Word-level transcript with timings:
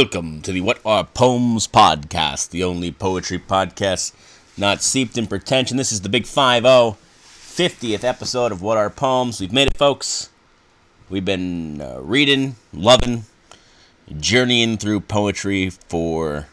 Welcome 0.00 0.40
to 0.42 0.52
the 0.52 0.62
What 0.62 0.80
Are 0.82 1.04
Poems 1.04 1.66
podcast, 1.68 2.48
the 2.48 2.64
only 2.64 2.90
poetry 2.90 3.38
podcast 3.38 4.14
not 4.56 4.80
seeped 4.80 5.18
in 5.18 5.26
pretension. 5.26 5.76
This 5.76 5.92
is 5.92 6.00
the 6.00 6.08
big 6.08 6.24
5 6.24 6.62
50th 6.62 8.02
episode 8.02 8.50
of 8.50 8.62
What 8.62 8.78
Are 8.78 8.88
Poems. 8.88 9.42
We've 9.42 9.52
made 9.52 9.68
it, 9.68 9.76
folks. 9.76 10.30
We've 11.10 11.22
been 11.22 11.82
uh, 11.82 12.00
reading, 12.00 12.56
loving, 12.72 13.24
journeying 14.18 14.78
through 14.78 15.00
poetry 15.00 15.68
for 15.68 16.46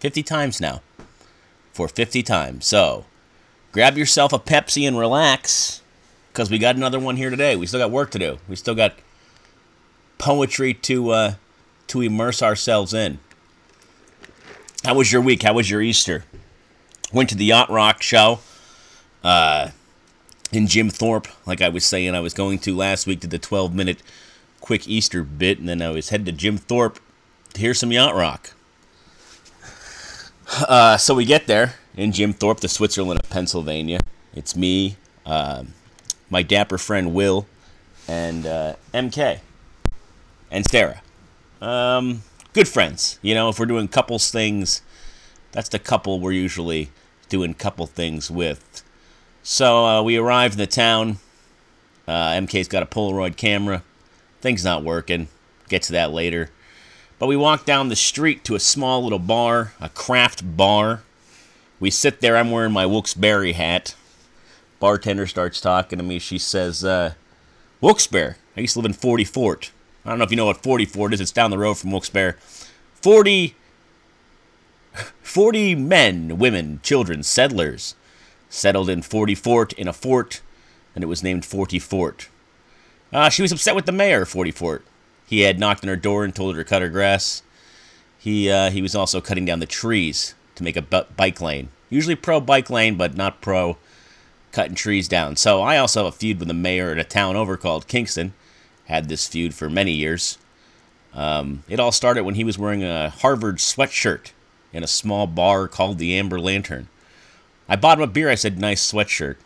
50 0.00 0.22
times 0.22 0.60
now. 0.60 0.82
For 1.72 1.88
50 1.88 2.22
times. 2.22 2.66
So, 2.66 3.06
grab 3.72 3.96
yourself 3.96 4.34
a 4.34 4.38
Pepsi 4.38 4.86
and 4.86 4.98
relax, 4.98 5.80
because 6.30 6.50
we 6.50 6.58
got 6.58 6.76
another 6.76 6.98
one 6.98 7.16
here 7.16 7.30
today. 7.30 7.56
We 7.56 7.66
still 7.66 7.80
got 7.80 7.90
work 7.90 8.10
to 8.10 8.18
do. 8.18 8.38
We 8.50 8.56
still 8.56 8.74
got 8.74 8.96
poetry 10.18 10.74
to. 10.74 11.10
Uh, 11.10 11.34
to 11.88 12.00
immerse 12.00 12.42
ourselves 12.42 12.94
in. 12.94 13.18
How 14.84 14.94
was 14.94 15.12
your 15.12 15.22
week? 15.22 15.42
How 15.42 15.54
was 15.54 15.70
your 15.70 15.82
Easter? 15.82 16.24
Went 17.12 17.28
to 17.28 17.36
the 17.36 17.44
Yacht 17.44 17.70
Rock 17.70 18.02
show 18.02 18.40
uh, 19.22 19.68
in 20.50 20.66
Jim 20.66 20.90
Thorpe, 20.90 21.28
like 21.46 21.60
I 21.60 21.68
was 21.68 21.84
saying 21.84 22.14
I 22.14 22.20
was 22.20 22.34
going 22.34 22.58
to 22.60 22.76
last 22.76 23.06
week, 23.06 23.20
did 23.20 23.30
the 23.30 23.38
12 23.38 23.74
minute 23.74 24.02
quick 24.60 24.88
Easter 24.88 25.22
bit, 25.22 25.58
and 25.58 25.68
then 25.68 25.82
I 25.82 25.90
was 25.90 26.08
headed 26.08 26.26
to 26.26 26.32
Jim 26.32 26.56
Thorpe 26.56 26.98
to 27.54 27.60
hear 27.60 27.74
some 27.74 27.92
Yacht 27.92 28.14
Rock. 28.14 28.54
Uh, 30.68 30.96
so 30.96 31.14
we 31.14 31.24
get 31.24 31.46
there 31.46 31.74
in 31.96 32.12
Jim 32.12 32.32
Thorpe, 32.32 32.60
the 32.60 32.68
Switzerland 32.68 33.20
of 33.22 33.30
Pennsylvania. 33.30 34.00
It's 34.34 34.56
me, 34.56 34.96
uh, 35.24 35.64
my 36.30 36.42
dapper 36.42 36.78
friend 36.78 37.14
Will, 37.14 37.46
and 38.08 38.46
uh, 38.46 38.74
MK, 38.92 39.40
and 40.50 40.66
Sarah. 40.66 41.01
Um, 41.62 42.24
good 42.54 42.66
friends. 42.66 43.20
You 43.22 43.34
know, 43.34 43.48
if 43.48 43.60
we're 43.60 43.66
doing 43.66 43.86
couples 43.86 44.32
things, 44.32 44.82
that's 45.52 45.68
the 45.68 45.78
couple 45.78 46.18
we're 46.18 46.32
usually 46.32 46.90
doing 47.28 47.54
couple 47.54 47.86
things 47.86 48.30
with. 48.30 48.82
So 49.44 49.86
uh, 49.86 50.02
we 50.02 50.16
arrived 50.16 50.54
in 50.54 50.58
the 50.58 50.66
town. 50.66 51.18
Uh, 52.08 52.32
MK's 52.32 52.66
got 52.66 52.82
a 52.82 52.86
Polaroid 52.86 53.36
camera. 53.36 53.84
Thing's 54.40 54.64
not 54.64 54.82
working. 54.82 55.28
Get 55.68 55.82
to 55.82 55.92
that 55.92 56.10
later. 56.10 56.50
But 57.20 57.28
we 57.28 57.36
walk 57.36 57.64
down 57.64 57.88
the 57.88 57.96
street 57.96 58.42
to 58.44 58.56
a 58.56 58.60
small 58.60 59.04
little 59.04 59.20
bar, 59.20 59.72
a 59.80 59.88
craft 59.88 60.56
bar. 60.56 61.04
We 61.78 61.90
sit 61.90 62.20
there. 62.20 62.36
I'm 62.36 62.50
wearing 62.50 62.72
my 62.72 62.86
Wilkes-Barre 62.86 63.52
hat. 63.52 63.94
Bartender 64.80 65.28
starts 65.28 65.60
talking 65.60 65.98
to 65.98 66.02
me. 66.02 66.18
She 66.18 66.38
says, 66.38 66.84
uh, 66.84 67.14
Wilkes-Barre. 67.80 68.34
I 68.56 68.60
used 68.60 68.72
to 68.72 68.80
live 68.80 68.86
in 68.86 68.94
40 68.94 69.22
Fort. 69.22 69.70
I 70.04 70.10
don't 70.10 70.18
know 70.18 70.24
if 70.24 70.30
you 70.30 70.36
know 70.36 70.46
what 70.46 70.62
40 70.62 70.84
Fort 70.86 71.14
is. 71.14 71.20
It's 71.20 71.30
down 71.30 71.50
the 71.50 71.58
road 71.58 71.74
from 71.74 71.92
Wilkes-Barre. 71.92 72.36
40, 72.94 73.54
40 75.22 75.74
men, 75.76 76.38
women, 76.38 76.80
children, 76.82 77.22
settlers 77.22 77.94
settled 78.48 78.90
in 78.90 79.02
40 79.02 79.34
Fort 79.34 79.72
in 79.74 79.88
a 79.88 79.92
fort, 79.92 80.40
and 80.94 81.04
it 81.04 81.06
was 81.06 81.22
named 81.22 81.44
40 81.44 81.78
Fort. 81.78 82.28
Uh, 83.12 83.28
she 83.28 83.42
was 83.42 83.52
upset 83.52 83.74
with 83.74 83.86
the 83.86 83.92
mayor 83.92 84.22
of 84.22 84.28
40 84.28 84.50
Fort. 84.50 84.84
He 85.26 85.40
had 85.40 85.58
knocked 85.58 85.84
on 85.84 85.88
her 85.88 85.96
door 85.96 86.24
and 86.24 86.34
told 86.34 86.56
her 86.56 86.62
to 86.62 86.68
cut 86.68 86.82
her 86.82 86.88
grass. 86.88 87.42
He, 88.18 88.50
uh, 88.50 88.70
he 88.70 88.82
was 88.82 88.94
also 88.94 89.20
cutting 89.20 89.44
down 89.44 89.60
the 89.60 89.66
trees 89.66 90.34
to 90.56 90.64
make 90.64 90.76
a 90.76 90.82
bike 90.82 91.40
lane. 91.40 91.68
Usually 91.90 92.14
pro 92.16 92.40
bike 92.40 92.70
lane, 92.70 92.96
but 92.96 93.16
not 93.16 93.40
pro 93.40 93.78
cutting 94.50 94.74
trees 94.74 95.08
down. 95.08 95.36
So 95.36 95.62
I 95.62 95.78
also 95.78 96.04
have 96.04 96.14
a 96.14 96.16
feud 96.16 96.38
with 96.38 96.48
the 96.48 96.54
mayor 96.54 96.92
in 96.92 96.98
a 96.98 97.04
town 97.04 97.36
over 97.36 97.56
called 97.56 97.88
Kingston 97.88 98.34
had 98.86 99.08
this 99.08 99.26
feud 99.26 99.54
for 99.54 99.70
many 99.70 99.92
years. 99.92 100.38
Um, 101.14 101.64
it 101.68 101.80
all 101.80 101.92
started 101.92 102.24
when 102.24 102.36
he 102.36 102.44
was 102.44 102.58
wearing 102.58 102.82
a 102.82 103.10
Harvard 103.10 103.56
sweatshirt 103.56 104.32
in 104.72 104.82
a 104.82 104.88
small 104.88 105.26
bar 105.26 105.68
called 105.68 105.98
the 105.98 106.18
Amber 106.18 106.40
Lantern. 106.40 106.88
I 107.68 107.76
bought 107.76 107.98
him 107.98 108.04
a 108.04 108.06
beer. 108.06 108.30
I 108.30 108.34
said, 108.34 108.58
nice 108.58 108.90
sweatshirt. 108.90 109.36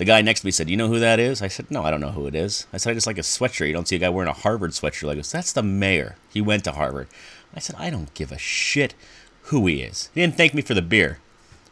The 0.00 0.06
guy 0.06 0.22
next 0.22 0.40
to 0.40 0.46
me 0.46 0.50
said, 0.50 0.70
You 0.70 0.78
know 0.78 0.88
who 0.88 0.98
that 0.98 1.20
is? 1.20 1.42
I 1.42 1.48
said, 1.48 1.70
No, 1.70 1.84
I 1.84 1.90
don't 1.90 2.00
know 2.00 2.12
who 2.12 2.26
it 2.26 2.34
is. 2.34 2.66
I 2.72 2.78
said, 2.78 2.90
I 2.90 2.94
just 2.94 3.06
like 3.06 3.18
a 3.18 3.20
sweatshirt. 3.20 3.66
You 3.66 3.74
don't 3.74 3.86
see 3.86 3.96
a 3.96 3.98
guy 3.98 4.08
wearing 4.08 4.30
a 4.30 4.32
Harvard 4.32 4.70
sweatshirt 4.70 5.06
like 5.08 5.18
this. 5.18 5.30
That's 5.30 5.52
the 5.52 5.62
mayor. 5.62 6.16
He 6.30 6.40
went 6.40 6.64
to 6.64 6.72
Harvard. 6.72 7.08
I 7.54 7.60
said, 7.60 7.76
I 7.78 7.90
don't 7.90 8.14
give 8.14 8.32
a 8.32 8.38
shit 8.38 8.94
who 9.42 9.66
he 9.66 9.82
is. 9.82 10.08
He 10.14 10.22
didn't 10.22 10.38
thank 10.38 10.54
me 10.54 10.62
for 10.62 10.72
the 10.72 10.80
beer. 10.80 11.18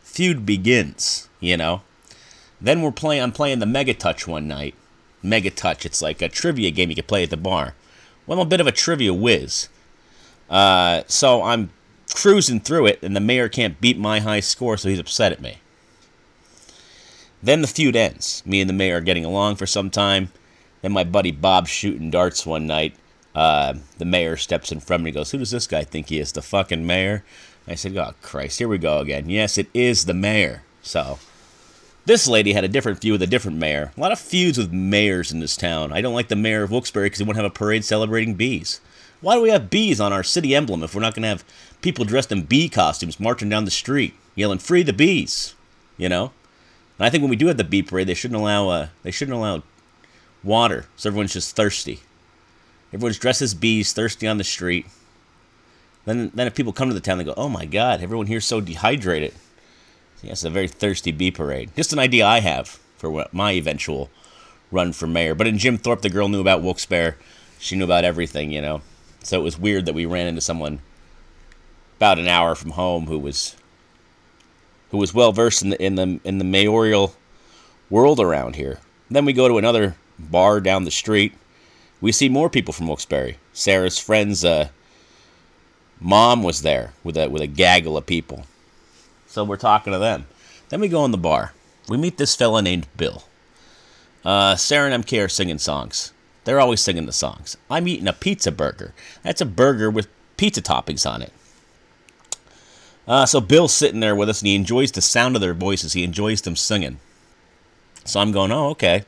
Feud 0.02 0.44
begins, 0.44 1.30
you 1.40 1.56
know. 1.56 1.80
Then 2.60 2.82
we're 2.82 2.92
playing 2.92 3.22
I'm 3.22 3.32
playing 3.32 3.60
the 3.60 3.66
Mega 3.66 3.94
Touch 3.94 4.26
one 4.26 4.46
night. 4.46 4.74
Mega 5.22 5.50
Touch. 5.50 5.84
It's 5.86 6.02
like 6.02 6.22
a 6.22 6.28
trivia 6.28 6.70
game 6.70 6.90
you 6.90 6.96
can 6.96 7.04
play 7.04 7.22
at 7.22 7.30
the 7.30 7.36
bar. 7.36 7.74
Well, 8.26 8.38
I'm 8.38 8.46
a 8.46 8.48
bit 8.48 8.60
of 8.60 8.66
a 8.66 8.72
trivia 8.72 9.14
whiz. 9.14 9.68
Uh, 10.50 11.02
so 11.06 11.42
I'm 11.42 11.70
cruising 12.14 12.60
through 12.60 12.86
it, 12.86 13.02
and 13.02 13.14
the 13.14 13.20
mayor 13.20 13.48
can't 13.48 13.80
beat 13.80 13.98
my 13.98 14.20
high 14.20 14.40
score, 14.40 14.76
so 14.76 14.88
he's 14.88 14.98
upset 14.98 15.32
at 15.32 15.40
me. 15.40 15.58
Then 17.42 17.62
the 17.62 17.68
feud 17.68 17.96
ends. 17.96 18.42
Me 18.44 18.60
and 18.60 18.68
the 18.68 18.74
mayor 18.74 18.98
are 18.98 19.00
getting 19.00 19.24
along 19.24 19.56
for 19.56 19.66
some 19.66 19.90
time. 19.90 20.30
Then 20.82 20.92
my 20.92 21.04
buddy 21.04 21.30
Bob's 21.30 21.70
shooting 21.70 22.10
darts 22.10 22.44
one 22.44 22.66
night. 22.66 22.94
Uh, 23.34 23.74
the 23.98 24.04
mayor 24.04 24.36
steps 24.36 24.72
in 24.72 24.80
front 24.80 25.02
of 25.02 25.04
me 25.04 25.10
and 25.10 25.16
goes, 25.16 25.30
Who 25.30 25.38
does 25.38 25.50
this 25.50 25.66
guy 25.66 25.84
think 25.84 26.08
he 26.08 26.18
is? 26.18 26.32
The 26.32 26.42
fucking 26.42 26.86
mayor? 26.86 27.24
I 27.66 27.74
said, 27.74 27.96
Oh, 27.96 28.14
Christ, 28.22 28.58
here 28.58 28.68
we 28.68 28.78
go 28.78 28.98
again. 28.98 29.28
Yes, 29.28 29.58
it 29.58 29.68
is 29.72 30.06
the 30.06 30.14
mayor. 30.14 30.62
So 30.82 31.18
this 32.08 32.26
lady 32.26 32.54
had 32.54 32.64
a 32.64 32.68
different 32.68 33.02
view 33.02 33.12
with 33.12 33.22
a 33.22 33.26
different 33.26 33.58
mayor. 33.58 33.92
A 33.94 34.00
lot 34.00 34.12
of 34.12 34.18
feuds 34.18 34.56
with 34.56 34.72
mayors 34.72 35.30
in 35.30 35.40
this 35.40 35.58
town. 35.58 35.92
I 35.92 36.00
don't 36.00 36.14
like 36.14 36.28
the 36.28 36.36
mayor 36.36 36.62
of 36.62 36.70
Wilkes-Barre 36.70 37.04
because 37.04 37.18
he 37.18 37.24
won't 37.24 37.36
have 37.36 37.44
a 37.44 37.50
parade 37.50 37.84
celebrating 37.84 38.34
bees. 38.34 38.80
Why 39.20 39.34
do 39.34 39.42
we 39.42 39.50
have 39.50 39.68
bees 39.68 40.00
on 40.00 40.10
our 40.10 40.22
city 40.22 40.54
emblem 40.54 40.82
if 40.82 40.94
we're 40.94 41.02
not 41.02 41.14
going 41.14 41.24
to 41.24 41.28
have 41.28 41.44
people 41.82 42.06
dressed 42.06 42.32
in 42.32 42.44
bee 42.44 42.70
costumes 42.70 43.20
marching 43.20 43.50
down 43.50 43.66
the 43.66 43.70
street 43.70 44.14
yelling 44.34 44.58
"Free 44.58 44.82
the 44.82 44.94
bees"? 44.94 45.54
You 45.98 46.08
know. 46.08 46.32
And 46.98 47.06
I 47.06 47.10
think 47.10 47.20
when 47.20 47.30
we 47.30 47.36
do 47.36 47.48
have 47.48 47.58
the 47.58 47.64
bee 47.64 47.82
parade, 47.82 48.06
they 48.06 48.14
shouldn't 48.14 48.40
allow 48.40 48.68
uh, 48.68 48.88
they 49.02 49.10
shouldn't 49.10 49.36
allow 49.36 49.62
water, 50.42 50.86
so 50.96 51.10
everyone's 51.10 51.34
just 51.34 51.56
thirsty. 51.56 52.00
Everyone's 52.90 53.18
dressed 53.18 53.42
as 53.42 53.52
bees, 53.52 53.92
thirsty 53.92 54.26
on 54.26 54.38
the 54.38 54.44
street. 54.44 54.86
Then, 56.06 56.30
then 56.32 56.46
if 56.46 56.54
people 56.54 56.72
come 56.72 56.88
to 56.88 56.94
the 56.94 57.00
town, 57.00 57.18
they 57.18 57.24
go, 57.24 57.34
"Oh 57.36 57.50
my 57.50 57.66
God, 57.66 58.00
everyone 58.00 58.28
here's 58.28 58.46
so 58.46 58.62
dehydrated." 58.62 59.34
Yes, 60.22 60.44
a 60.44 60.50
very 60.50 60.68
thirsty 60.68 61.12
bee 61.12 61.30
parade. 61.30 61.70
Just 61.76 61.92
an 61.92 61.98
idea 61.98 62.26
I 62.26 62.40
have 62.40 62.68
for 62.96 63.10
what 63.10 63.32
my 63.32 63.52
eventual 63.52 64.10
run 64.70 64.92
for 64.92 65.06
mayor. 65.06 65.34
But 65.34 65.46
in 65.46 65.58
Jim 65.58 65.78
Thorpe, 65.78 66.02
the 66.02 66.10
girl 66.10 66.28
knew 66.28 66.40
about 66.40 66.62
Wilkes-Barre. 66.62 67.16
She 67.58 67.76
knew 67.76 67.84
about 67.84 68.04
everything, 68.04 68.50
you 68.50 68.60
know. 68.60 68.82
So 69.22 69.40
it 69.40 69.44
was 69.44 69.58
weird 69.58 69.86
that 69.86 69.94
we 69.94 70.06
ran 70.06 70.26
into 70.26 70.40
someone 70.40 70.80
about 71.96 72.18
an 72.18 72.28
hour 72.28 72.54
from 72.54 72.72
home 72.72 73.06
who 73.06 73.18
was 73.18 73.56
who 74.90 74.98
was 74.98 75.12
well 75.12 75.32
versed 75.32 75.62
in 75.62 75.70
the 75.70 75.82
in 75.82 75.94
the 75.96 76.20
in 76.24 76.38
the 76.38 76.44
mayoral 76.44 77.14
world 77.90 78.20
around 78.20 78.56
here. 78.56 78.78
Then 79.10 79.24
we 79.24 79.32
go 79.32 79.48
to 79.48 79.58
another 79.58 79.96
bar 80.18 80.60
down 80.60 80.84
the 80.84 80.90
street. 80.90 81.32
We 82.00 82.12
see 82.12 82.28
more 82.28 82.48
people 82.48 82.72
from 82.72 82.86
Wilkes-Barre. 82.86 83.36
Sarah's 83.52 83.98
friend's 83.98 84.44
uh, 84.44 84.68
mom 86.00 86.42
was 86.42 86.62
there 86.62 86.92
with 87.02 87.16
a 87.16 87.28
with 87.28 87.42
a 87.42 87.46
gaggle 87.46 87.96
of 87.96 88.06
people. 88.06 88.44
So 89.38 89.44
we're 89.44 89.56
talking 89.56 89.92
to 89.92 90.00
them. 90.00 90.26
Then 90.68 90.80
we 90.80 90.88
go 90.88 91.04
in 91.04 91.12
the 91.12 91.16
bar. 91.16 91.52
We 91.88 91.96
meet 91.96 92.16
this 92.16 92.34
fella 92.34 92.60
named 92.60 92.88
Bill. 92.96 93.22
Uh, 94.24 94.56
Sarah 94.56 94.90
and 94.90 95.04
MK 95.04 95.24
are 95.24 95.28
singing 95.28 95.58
songs. 95.58 96.12
They're 96.42 96.58
always 96.58 96.80
singing 96.80 97.06
the 97.06 97.12
songs. 97.12 97.56
I'm 97.70 97.86
eating 97.86 98.08
a 98.08 98.12
pizza 98.12 98.50
burger. 98.50 98.94
That's 99.22 99.40
a 99.40 99.46
burger 99.46 99.92
with 99.92 100.08
pizza 100.38 100.60
toppings 100.60 101.08
on 101.08 101.22
it. 101.22 101.32
Uh, 103.06 103.26
so 103.26 103.40
Bill's 103.40 103.72
sitting 103.72 104.00
there 104.00 104.16
with 104.16 104.28
us, 104.28 104.40
and 104.40 104.48
he 104.48 104.56
enjoys 104.56 104.90
the 104.90 105.00
sound 105.00 105.36
of 105.36 105.40
their 105.40 105.54
voices. 105.54 105.92
He 105.92 106.02
enjoys 106.02 106.42
them 106.42 106.56
singing. 106.56 106.98
So 108.04 108.18
I'm 108.18 108.32
going, 108.32 108.50
oh, 108.50 108.70
okay. 108.70 109.04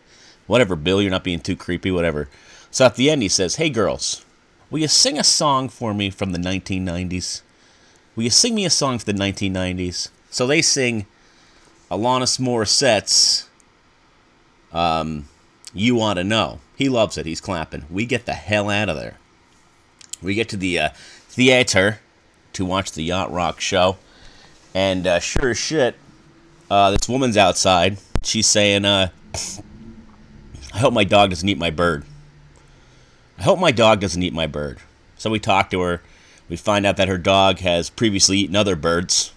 Whatever, 0.46 0.76
Bill, 0.76 1.02
you're 1.02 1.10
not 1.10 1.24
being 1.24 1.40
too 1.40 1.56
creepy, 1.56 1.90
whatever. 1.90 2.28
So 2.70 2.86
at 2.86 2.94
the 2.94 3.10
end, 3.10 3.22
he 3.22 3.28
says, 3.28 3.56
hey, 3.56 3.68
girls, 3.68 4.24
will 4.70 4.78
you 4.78 4.86
sing 4.86 5.18
a 5.18 5.24
song 5.24 5.68
for 5.68 5.92
me 5.92 6.08
from 6.08 6.30
the 6.30 6.38
1990s? 6.38 7.42
Will 8.14 8.22
you 8.22 8.30
sing 8.30 8.54
me 8.54 8.64
a 8.64 8.70
song 8.70 9.00
for 9.00 9.06
the 9.06 9.12
1990s? 9.12 10.10
So 10.30 10.46
they 10.46 10.62
sing 10.62 11.06
Alanis 11.90 12.38
Morissette's 12.38 13.48
um, 14.72 15.28
You 15.74 16.00
Oughta 16.00 16.24
Know. 16.24 16.60
He 16.76 16.88
loves 16.88 17.18
it. 17.18 17.26
He's 17.26 17.40
clapping. 17.40 17.84
We 17.90 18.06
get 18.06 18.26
the 18.26 18.32
hell 18.32 18.70
out 18.70 18.88
of 18.88 18.96
there. 18.96 19.18
We 20.22 20.34
get 20.34 20.48
to 20.50 20.56
the 20.56 20.78
uh, 20.78 20.88
theater 20.94 22.00
to 22.52 22.64
watch 22.64 22.92
the 22.92 23.02
Yacht 23.02 23.32
Rock 23.32 23.60
show. 23.60 23.98
And 24.74 25.06
uh, 25.06 25.18
sure 25.18 25.50
as 25.50 25.58
shit, 25.58 25.96
uh, 26.70 26.92
this 26.92 27.08
woman's 27.08 27.36
outside. 27.36 27.98
She's 28.22 28.46
saying, 28.46 28.84
uh, 28.84 29.08
I 30.72 30.78
hope 30.78 30.94
my 30.94 31.04
dog 31.04 31.30
doesn't 31.30 31.48
eat 31.48 31.58
my 31.58 31.70
bird. 31.70 32.04
I 33.38 33.42
hope 33.42 33.58
my 33.58 33.72
dog 33.72 34.00
doesn't 34.00 34.22
eat 34.22 34.32
my 34.32 34.46
bird. 34.46 34.78
So 35.16 35.30
we 35.30 35.40
talk 35.40 35.70
to 35.70 35.80
her. 35.80 36.02
We 36.48 36.56
find 36.56 36.86
out 36.86 36.96
that 36.98 37.08
her 37.08 37.18
dog 37.18 37.58
has 37.60 37.90
previously 37.90 38.38
eaten 38.38 38.56
other 38.56 38.76
birds. 38.76 39.32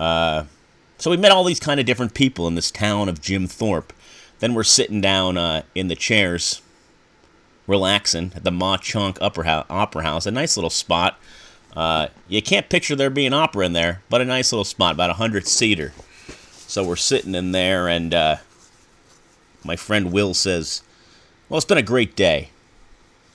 Uh, 0.00 0.44
so 0.96 1.10
we 1.10 1.16
met 1.18 1.30
all 1.30 1.44
these 1.44 1.60
kind 1.60 1.78
of 1.78 1.84
different 1.84 2.14
people 2.14 2.46
in 2.48 2.54
this 2.54 2.70
town 2.70 3.06
of 3.08 3.20
Jim 3.20 3.46
Thorpe. 3.46 3.92
Then 4.38 4.54
we're 4.54 4.64
sitting 4.64 5.02
down 5.02 5.36
uh, 5.36 5.62
in 5.74 5.88
the 5.88 5.94
chairs. 5.94 6.62
relaxing 7.70 8.32
at 8.34 8.42
the 8.42 8.50
Mauch 8.50 8.82
Chunk 8.82 9.18
Opera 9.20 10.02
House. 10.02 10.26
A 10.26 10.30
nice 10.30 10.56
little 10.56 10.70
spot. 10.70 11.18
Uh, 11.74 12.08
you 12.28 12.42
can't 12.42 12.68
picture 12.68 12.96
there 12.96 13.10
being 13.10 13.32
opera 13.32 13.64
in 13.64 13.72
there, 13.72 14.02
but 14.10 14.20
a 14.20 14.24
nice 14.24 14.52
little 14.52 14.64
spot, 14.64 14.94
about 14.94 15.10
a 15.10 15.14
hundred 15.14 15.46
seater. 15.46 15.92
So 16.66 16.84
we're 16.84 16.96
sitting 16.96 17.34
in 17.34 17.52
there, 17.52 17.88
and 17.88 18.12
uh, 18.12 18.36
my 19.64 19.76
friend 19.76 20.12
Will 20.12 20.34
says, 20.34 20.82
"Well, 21.48 21.58
it's 21.58 21.64
been 21.64 21.78
a 21.78 21.82
great 21.82 22.16
day. 22.16 22.50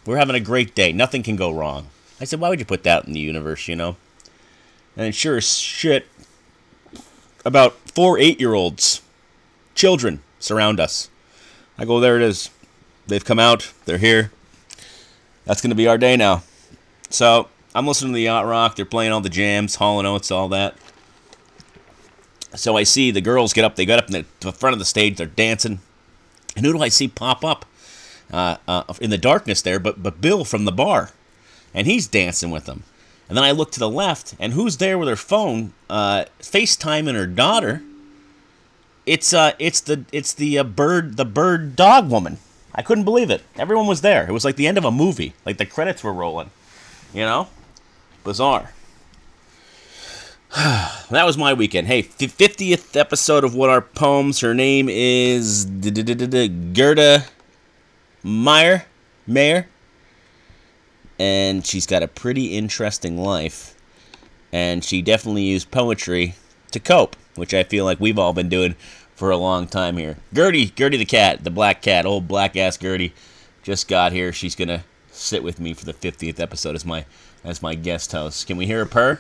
We're 0.05 0.17
having 0.17 0.35
a 0.35 0.41
great 0.41 0.75
day. 0.75 0.91
Nothing 0.91 1.23
can 1.23 1.37
go 1.37 1.51
wrong." 1.51 1.87
I 2.19 2.25
said, 2.25 2.41
"Why 2.41 2.49
would 2.49 2.59
you 2.59 2.65
put 2.65 2.83
that 2.83 3.05
in 3.05 3.13
the 3.13 3.19
universe, 3.19 3.67
you 3.69 3.75
know?" 3.75 3.95
And 4.97 5.15
sure 5.15 5.37
as 5.37 5.57
shit, 5.57 6.07
about 7.45 7.73
four 7.91 8.19
eight-year-olds, 8.19 9.01
children, 9.75 10.21
surround 10.39 10.79
us. 10.79 11.09
I 11.77 11.85
go, 11.85 11.99
"There 11.99 12.17
it 12.17 12.21
is. 12.23 12.49
They've 13.07 13.23
come 13.23 13.39
out. 13.39 13.71
They're 13.85 13.99
here. 13.99 14.31
That's 15.45 15.61
going 15.61 15.69
to 15.69 15.75
be 15.75 15.87
our 15.87 15.97
day 15.97 16.17
now." 16.17 16.43
So 17.09 17.47
I'm 17.73 17.87
listening 17.87 18.13
to 18.13 18.15
the 18.15 18.23
yacht 18.23 18.45
rock. 18.45 18.75
They're 18.75 18.85
playing 18.85 19.11
all 19.11 19.21
the 19.21 19.29
jams, 19.29 19.75
Hall 19.75 19.99
and 19.99 20.07
Oates, 20.07 20.31
all 20.31 20.49
that. 20.49 20.75
So 22.55 22.77
I 22.77 22.83
see 22.83 23.11
the 23.11 23.21
girls 23.21 23.53
get 23.53 23.65
up. 23.65 23.75
They 23.75 23.85
got 23.85 23.99
up 23.99 24.09
in 24.09 24.25
the 24.39 24.51
front 24.51 24.73
of 24.73 24.79
the 24.79 24.85
stage. 24.85 25.17
They're 25.17 25.27
dancing. 25.27 25.79
And 26.55 26.65
who 26.65 26.71
do 26.71 26.81
I 26.81 26.87
see 26.87 27.07
pop 27.09 27.43
up 27.43 27.65
uh, 28.31 28.57
uh, 28.67 28.93
in 29.01 29.09
the 29.09 29.17
darkness 29.17 29.61
there? 29.61 29.79
But 29.79 30.01
but 30.01 30.21
Bill 30.21 30.45
from 30.45 30.65
the 30.65 30.71
bar, 30.71 31.11
and 31.73 31.85
he's 31.85 32.07
dancing 32.07 32.49
with 32.49 32.65
them. 32.65 32.83
And 33.27 33.37
then 33.37 33.43
I 33.43 33.51
look 33.51 33.71
to 33.71 33.79
the 33.79 33.89
left, 33.89 34.35
and 34.39 34.53
who's 34.53 34.77
there 34.77 34.97
with 34.97 35.07
her 35.09 35.15
phone, 35.15 35.73
uh, 35.89 36.25
FaceTiming 36.39 37.15
her 37.15 37.25
daughter? 37.25 37.81
It's 39.05 39.33
uh, 39.33 39.53
it's 39.59 39.81
the 39.81 40.05
it's 40.11 40.33
the 40.33 40.59
uh, 40.59 40.63
bird 40.63 41.17
the 41.17 41.25
bird 41.25 41.75
dog 41.75 42.09
woman. 42.09 42.37
I 42.73 42.81
couldn't 42.81 43.03
believe 43.03 43.29
it. 43.29 43.43
Everyone 43.55 43.87
was 43.87 44.01
there. 44.01 44.27
It 44.27 44.31
was 44.31 44.43
like 44.43 44.57
the 44.57 44.67
end 44.67 44.77
of 44.77 44.85
a 44.85 44.91
movie. 44.91 45.33
Like 45.45 45.57
the 45.57 45.65
credits 45.65 46.03
were 46.03 46.13
rolling. 46.13 46.49
You 47.13 47.21
know, 47.21 47.47
bizarre. 48.23 48.73
that 50.55 51.25
was 51.25 51.37
my 51.37 51.53
weekend. 51.53 51.87
Hey, 51.87 52.03
50th 52.03 52.95
episode 52.95 53.43
of 53.43 53.55
What 53.55 53.69
Are 53.69 53.81
Poems. 53.81 54.39
Her 54.39 54.53
name 54.53 54.87
is 54.89 55.65
Gerda 55.65 57.25
Meyer. 58.23 58.85
Mayer. 59.27 59.67
And 61.17 61.65
she's 61.65 61.85
got 61.85 62.03
a 62.03 62.07
pretty 62.07 62.57
interesting 62.57 63.17
life. 63.17 63.75
And 64.51 64.83
she 64.83 65.01
definitely 65.01 65.43
used 65.43 65.71
poetry 65.71 66.35
to 66.71 66.79
cope, 66.79 67.15
which 67.35 67.53
I 67.53 67.63
feel 67.63 67.85
like 67.85 67.99
we've 67.99 68.19
all 68.19 68.33
been 68.33 68.49
doing 68.49 68.75
for 69.15 69.31
a 69.31 69.37
long 69.37 69.67
time 69.67 69.97
here. 69.97 70.17
Gertie, 70.33 70.65
Gertie 70.67 70.97
the 70.97 71.05
cat, 71.05 71.43
the 71.43 71.49
black 71.49 71.81
cat, 71.81 72.05
old 72.05 72.27
black 72.27 72.55
ass 72.55 72.77
Gertie, 72.77 73.13
just 73.63 73.87
got 73.87 74.11
here. 74.11 74.31
She's 74.33 74.55
gonna 74.55 74.83
sit 75.11 75.43
with 75.43 75.59
me 75.59 75.73
for 75.73 75.85
the 75.85 75.93
50th 75.93 76.39
episode 76.39 76.75
as 76.75 76.85
my 76.85 77.05
as 77.43 77.61
my 77.61 77.75
guest 77.75 78.11
host. 78.11 78.45
Can 78.47 78.57
we 78.57 78.65
hear 78.65 78.81
a 78.81 78.85
purr? 78.85 79.19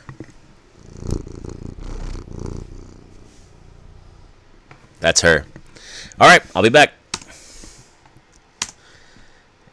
That's 4.99 5.21
her. 5.21 5.45
All 6.19 6.27
right, 6.27 6.41
I'll 6.55 6.63
be 6.63 6.69
back. 6.69 6.93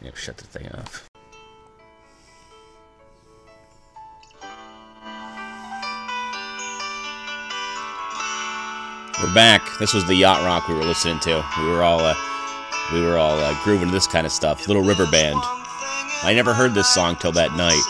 Yeah, 0.01 0.11
shut 0.15 0.37
the 0.37 0.45
thing 0.45 0.69
off. 0.69 1.12
We're 9.21 9.33
back. 9.33 9.61
This 9.79 9.93
was 9.93 10.05
the 10.07 10.15
yacht 10.15 10.43
rock 10.43 10.67
we 10.67 10.75
were 10.75 10.83
listening 10.83 11.19
to. 11.21 11.43
We 11.59 11.67
were 11.67 11.83
all, 11.83 11.99
uh, 12.01 12.15
we 12.91 13.01
were 13.01 13.17
all 13.17 13.37
uh, 13.39 13.57
grooving 13.63 13.87
to 13.87 13.93
this 13.93 14.07
kind 14.07 14.25
of 14.25 14.31
stuff. 14.31 14.67
Little 14.67 14.83
River 14.83 15.05
Band. 15.05 15.37
I 16.23 16.33
never 16.35 16.53
heard 16.53 16.73
this 16.73 16.87
song 16.93 17.15
till 17.15 17.31
that 17.33 17.53
night, 17.53 17.83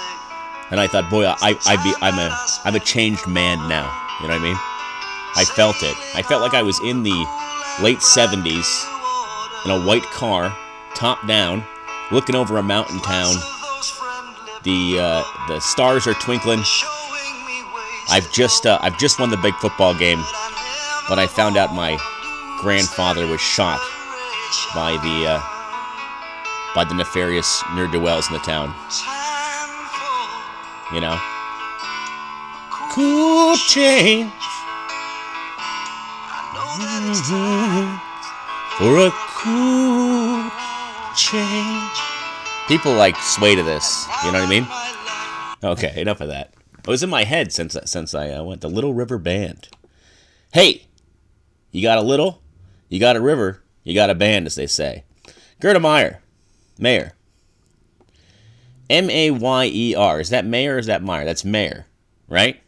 and 0.70 0.80
I 0.80 0.88
thought, 0.88 1.10
boy, 1.10 1.26
I, 1.26 1.58
I 1.66 1.82
be, 1.84 1.94
I'm 2.02 2.20
a, 2.20 2.36
I'm 2.66 2.76
a 2.76 2.80
changed 2.80 3.28
man 3.28 3.58
now. 3.70 3.86
You 4.22 4.28
know 4.28 4.34
what 4.34 4.42
I 4.42 4.44
mean? 4.44 4.58
I 5.36 5.46
felt 5.56 5.78
it. 5.82 5.96
I 6.16 6.22
felt 6.24 6.42
like 6.42 6.54
I 6.54 6.62
was 6.62 6.80
in 6.82 7.04
the 7.04 7.16
late 7.82 8.00
70s 8.00 8.68
in 9.66 9.72
a 9.72 9.86
white 9.86 10.04
car, 10.04 10.56
top 10.96 11.26
down, 11.28 11.64
looking 12.12 12.36
over 12.36 12.58
a 12.58 12.64
mountain 12.64 13.00
town. 13.00 13.36
The 14.64 14.98
uh, 15.00 15.24
the 15.48 15.60
stars 15.60 16.06
are 16.06 16.14
twinkling. 16.16 16.64
I've 18.10 18.32
just 18.34 18.66
uh, 18.66 18.78
I've 18.82 18.98
just 19.00 19.20
won 19.20 19.30
the 19.30 19.38
big 19.38 19.54
football 19.56 19.94
game, 19.94 20.20
but 21.10 21.20
I 21.20 21.28
found 21.28 21.58
out 21.58 21.74
my 21.74 21.98
grandfather 22.60 23.28
was 23.28 23.42
shot 23.42 23.80
by 24.74 24.92
the 25.04 25.28
uh, 25.28 25.42
by 26.76 26.84
the 26.84 26.94
nefarious 26.94 27.64
ne'er 27.76 27.88
wells 28.00 28.28
in 28.28 28.34
the 28.34 28.40
town. 28.40 28.74
You 30.94 31.02
know, 31.02 31.20
cool 32.92 33.56
change 33.56 34.32
for 38.78 38.98
a 38.98 39.12
cool 39.12 40.50
change. 41.16 42.00
People 42.68 42.94
like 42.94 43.16
sway 43.18 43.56
to 43.56 43.64
this. 43.64 44.08
You 44.24 44.32
know 44.32 44.40
what 44.40 44.48
I 44.48 44.50
mean? 44.50 44.68
Okay, 45.64 46.02
enough 46.02 46.22
of 46.22 46.30
that. 46.30 46.54
It 46.80 46.88
was 46.88 47.04
in 47.04 47.10
my 47.10 47.24
head 47.24 47.52
since 47.54 47.78
since 47.86 48.14
I 48.14 48.32
uh, 48.32 48.44
went 48.44 48.62
to 48.62 48.68
Little 48.68 48.94
River 48.94 49.18
Band. 49.18 49.70
Hey, 50.54 50.86
you 51.74 51.82
got 51.82 51.98
a 51.98 52.02
little, 52.02 52.42
you 52.88 53.00
got 53.00 53.18
a 53.18 53.22
river, 53.22 53.62
you 53.84 53.94
got 53.94 54.10
a 54.10 54.16
band, 54.16 54.46
as 54.46 54.56
they 54.56 54.68
say. 54.68 55.04
Gerda 55.60 55.80
Meyer, 55.80 56.22
Mayer. 56.80 57.14
M 58.90 59.10
A 59.10 59.32
Y 59.32 59.66
E 59.74 59.96
R. 59.96 60.20
Is 60.20 60.30
that 60.30 60.46
Mayer 60.46 60.76
or 60.76 60.78
is 60.78 60.86
that 60.86 61.02
Meyer? 61.02 61.26
That's 61.26 61.44
Mayer, 61.44 61.88
right? 62.28 62.62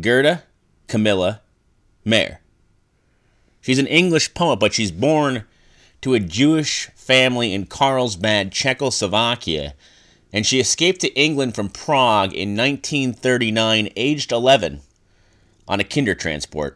Gerda 0.00 0.44
Camilla 0.88 1.42
Mayer. 2.04 2.40
She's 3.60 3.78
an 3.78 3.86
English 3.86 4.32
poet, 4.32 4.56
but 4.56 4.72
she's 4.72 4.90
born 4.90 5.44
to 6.00 6.14
a 6.14 6.20
Jewish 6.20 6.86
family 6.94 7.52
in 7.52 7.66
Carlsbad, 7.66 8.50
Czechoslovakia, 8.50 9.74
and 10.32 10.46
she 10.46 10.58
escaped 10.58 11.00
to 11.02 11.14
England 11.14 11.54
from 11.54 11.68
Prague 11.68 12.32
in 12.32 12.56
1939, 12.56 13.90
aged 13.94 14.32
11, 14.32 14.80
on 15.68 15.80
a 15.80 15.84
Kindertransport. 15.84 16.74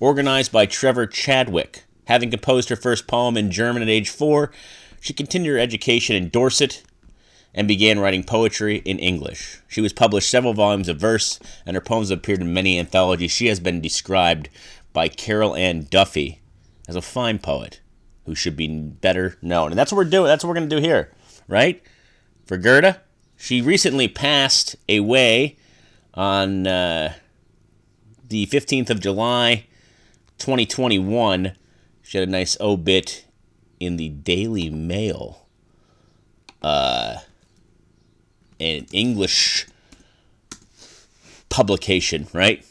Organized 0.00 0.52
by 0.52 0.66
Trevor 0.66 1.06
Chadwick. 1.06 1.84
Having 2.06 2.30
composed 2.30 2.68
her 2.68 2.76
first 2.76 3.06
poem 3.06 3.36
in 3.36 3.50
German 3.50 3.82
at 3.82 3.88
age 3.88 4.10
four, 4.10 4.50
she 5.00 5.12
continued 5.12 5.52
her 5.52 5.58
education 5.58 6.16
in 6.16 6.28
Dorset 6.28 6.82
and 7.54 7.68
began 7.68 8.00
writing 8.00 8.24
poetry 8.24 8.78
in 8.84 8.98
English. 8.98 9.58
She 9.68 9.80
was 9.80 9.92
published 9.92 10.28
several 10.28 10.54
volumes 10.54 10.88
of 10.88 10.98
verse, 10.98 11.38
and 11.64 11.76
her 11.76 11.80
poems 11.80 12.10
appeared 12.10 12.40
in 12.40 12.52
many 12.52 12.78
anthologies. 12.78 13.30
She 13.30 13.46
has 13.46 13.60
been 13.60 13.80
described 13.80 14.48
by 14.92 15.08
Carol 15.08 15.54
Ann 15.54 15.86
Duffy 15.88 16.40
as 16.88 16.96
a 16.96 17.02
fine 17.02 17.38
poet 17.38 17.80
who 18.26 18.34
should 18.34 18.56
be 18.56 18.68
better 18.68 19.38
known. 19.40 19.70
And 19.70 19.78
that's 19.78 19.92
what 19.92 19.98
we're 19.98 20.04
doing. 20.10 20.26
That's 20.26 20.42
what 20.42 20.48
we're 20.48 20.56
going 20.56 20.68
to 20.68 20.76
do 20.76 20.82
here, 20.82 21.12
right? 21.46 21.82
For 22.46 22.56
Gerda, 22.56 23.00
she 23.36 23.60
recently 23.60 24.08
passed 24.08 24.76
away 24.88 25.56
on 26.14 26.66
uh, 26.66 27.14
the 28.26 28.46
15th 28.46 28.90
of 28.90 29.00
July, 29.00 29.66
2021. 30.38 31.52
She 32.02 32.18
had 32.18 32.28
a 32.28 32.30
nice 32.30 32.56
obit 32.60 33.24
in 33.80 33.96
the 33.96 34.08
Daily 34.08 34.70
Mail. 34.70 35.46
Uh, 36.62 37.18
an 38.60 38.86
English 38.92 39.66
publication, 41.48 42.26
right? 42.32 42.64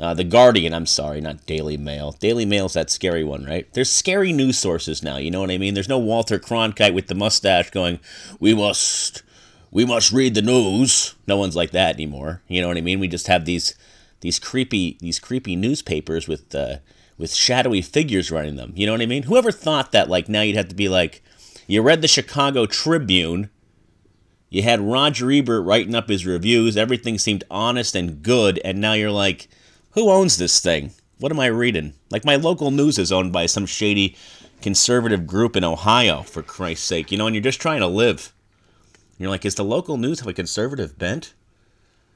Uh, 0.00 0.14
the 0.14 0.24
Guardian, 0.24 0.72
I'm 0.72 0.86
sorry, 0.86 1.20
not 1.20 1.44
Daily 1.46 1.76
Mail. 1.76 2.12
Daily 2.12 2.44
Mail's 2.46 2.74
that 2.74 2.90
scary 2.90 3.24
one, 3.24 3.44
right? 3.44 3.66
There's 3.72 3.90
scary 3.90 4.32
news 4.32 4.56
sources 4.56 5.02
now, 5.02 5.16
you 5.16 5.30
know 5.30 5.40
what 5.40 5.50
I 5.50 5.58
mean? 5.58 5.74
There's 5.74 5.88
no 5.88 5.98
Walter 5.98 6.38
Cronkite 6.38 6.94
with 6.94 7.08
the 7.08 7.16
mustache 7.16 7.70
going, 7.70 7.98
we 8.38 8.54
must, 8.54 9.24
we 9.70 9.84
must 9.84 10.12
read 10.12 10.34
the 10.34 10.42
news. 10.42 11.14
No 11.26 11.36
one's 11.36 11.56
like 11.56 11.70
that 11.72 11.94
anymore. 11.94 12.42
You 12.48 12.60
know 12.60 12.68
what 12.68 12.76
I 12.76 12.82
mean? 12.82 13.00
We 13.00 13.08
just 13.08 13.26
have 13.26 13.44
these, 13.44 13.74
these 14.20 14.38
creepy, 14.38 14.96
these 15.00 15.18
creepy 15.18 15.56
newspapers 15.56 16.26
with, 16.26 16.54
uh, 16.54 16.76
with 17.16 17.34
shadowy 17.34 17.82
figures 17.82 18.30
running 18.30 18.56
them. 18.56 18.72
You 18.74 18.86
know 18.86 18.92
what 18.92 19.02
I 19.02 19.06
mean? 19.06 19.24
Whoever 19.24 19.52
thought 19.52 19.92
that, 19.92 20.08
like, 20.08 20.28
now 20.28 20.42
you'd 20.42 20.56
have 20.56 20.68
to 20.68 20.74
be 20.74 20.88
like, 20.88 21.22
you 21.66 21.82
read 21.82 22.00
the 22.00 22.08
Chicago 22.08 22.64
Tribune, 22.64 23.50
you 24.48 24.62
had 24.62 24.80
Roger 24.80 25.30
Ebert 25.30 25.66
writing 25.66 25.94
up 25.94 26.08
his 26.08 26.24
reviews, 26.24 26.76
everything 26.76 27.18
seemed 27.18 27.44
honest 27.50 27.94
and 27.94 28.22
good, 28.22 28.58
and 28.64 28.80
now 28.80 28.94
you're 28.94 29.10
like, 29.10 29.48
who 29.90 30.10
owns 30.10 30.38
this 30.38 30.60
thing? 30.60 30.92
What 31.18 31.32
am 31.32 31.40
I 31.40 31.46
reading? 31.46 31.94
Like 32.10 32.24
my 32.24 32.36
local 32.36 32.70
news 32.70 32.98
is 32.98 33.12
owned 33.12 33.32
by 33.32 33.46
some 33.46 33.66
shady 33.66 34.16
conservative 34.62 35.26
group 35.26 35.56
in 35.56 35.64
Ohio, 35.64 36.22
for 36.22 36.42
Christ's 36.42 36.86
sake. 36.86 37.10
You 37.10 37.18
know, 37.18 37.26
and 37.26 37.34
you're 37.34 37.42
just 37.42 37.60
trying 37.60 37.80
to 37.80 37.86
live. 37.86 38.32
You're 39.18 39.30
like, 39.30 39.44
is 39.44 39.56
the 39.56 39.64
local 39.64 39.96
news 39.96 40.20
have 40.20 40.28
a 40.28 40.32
conservative 40.32 40.96
bent? 40.98 41.34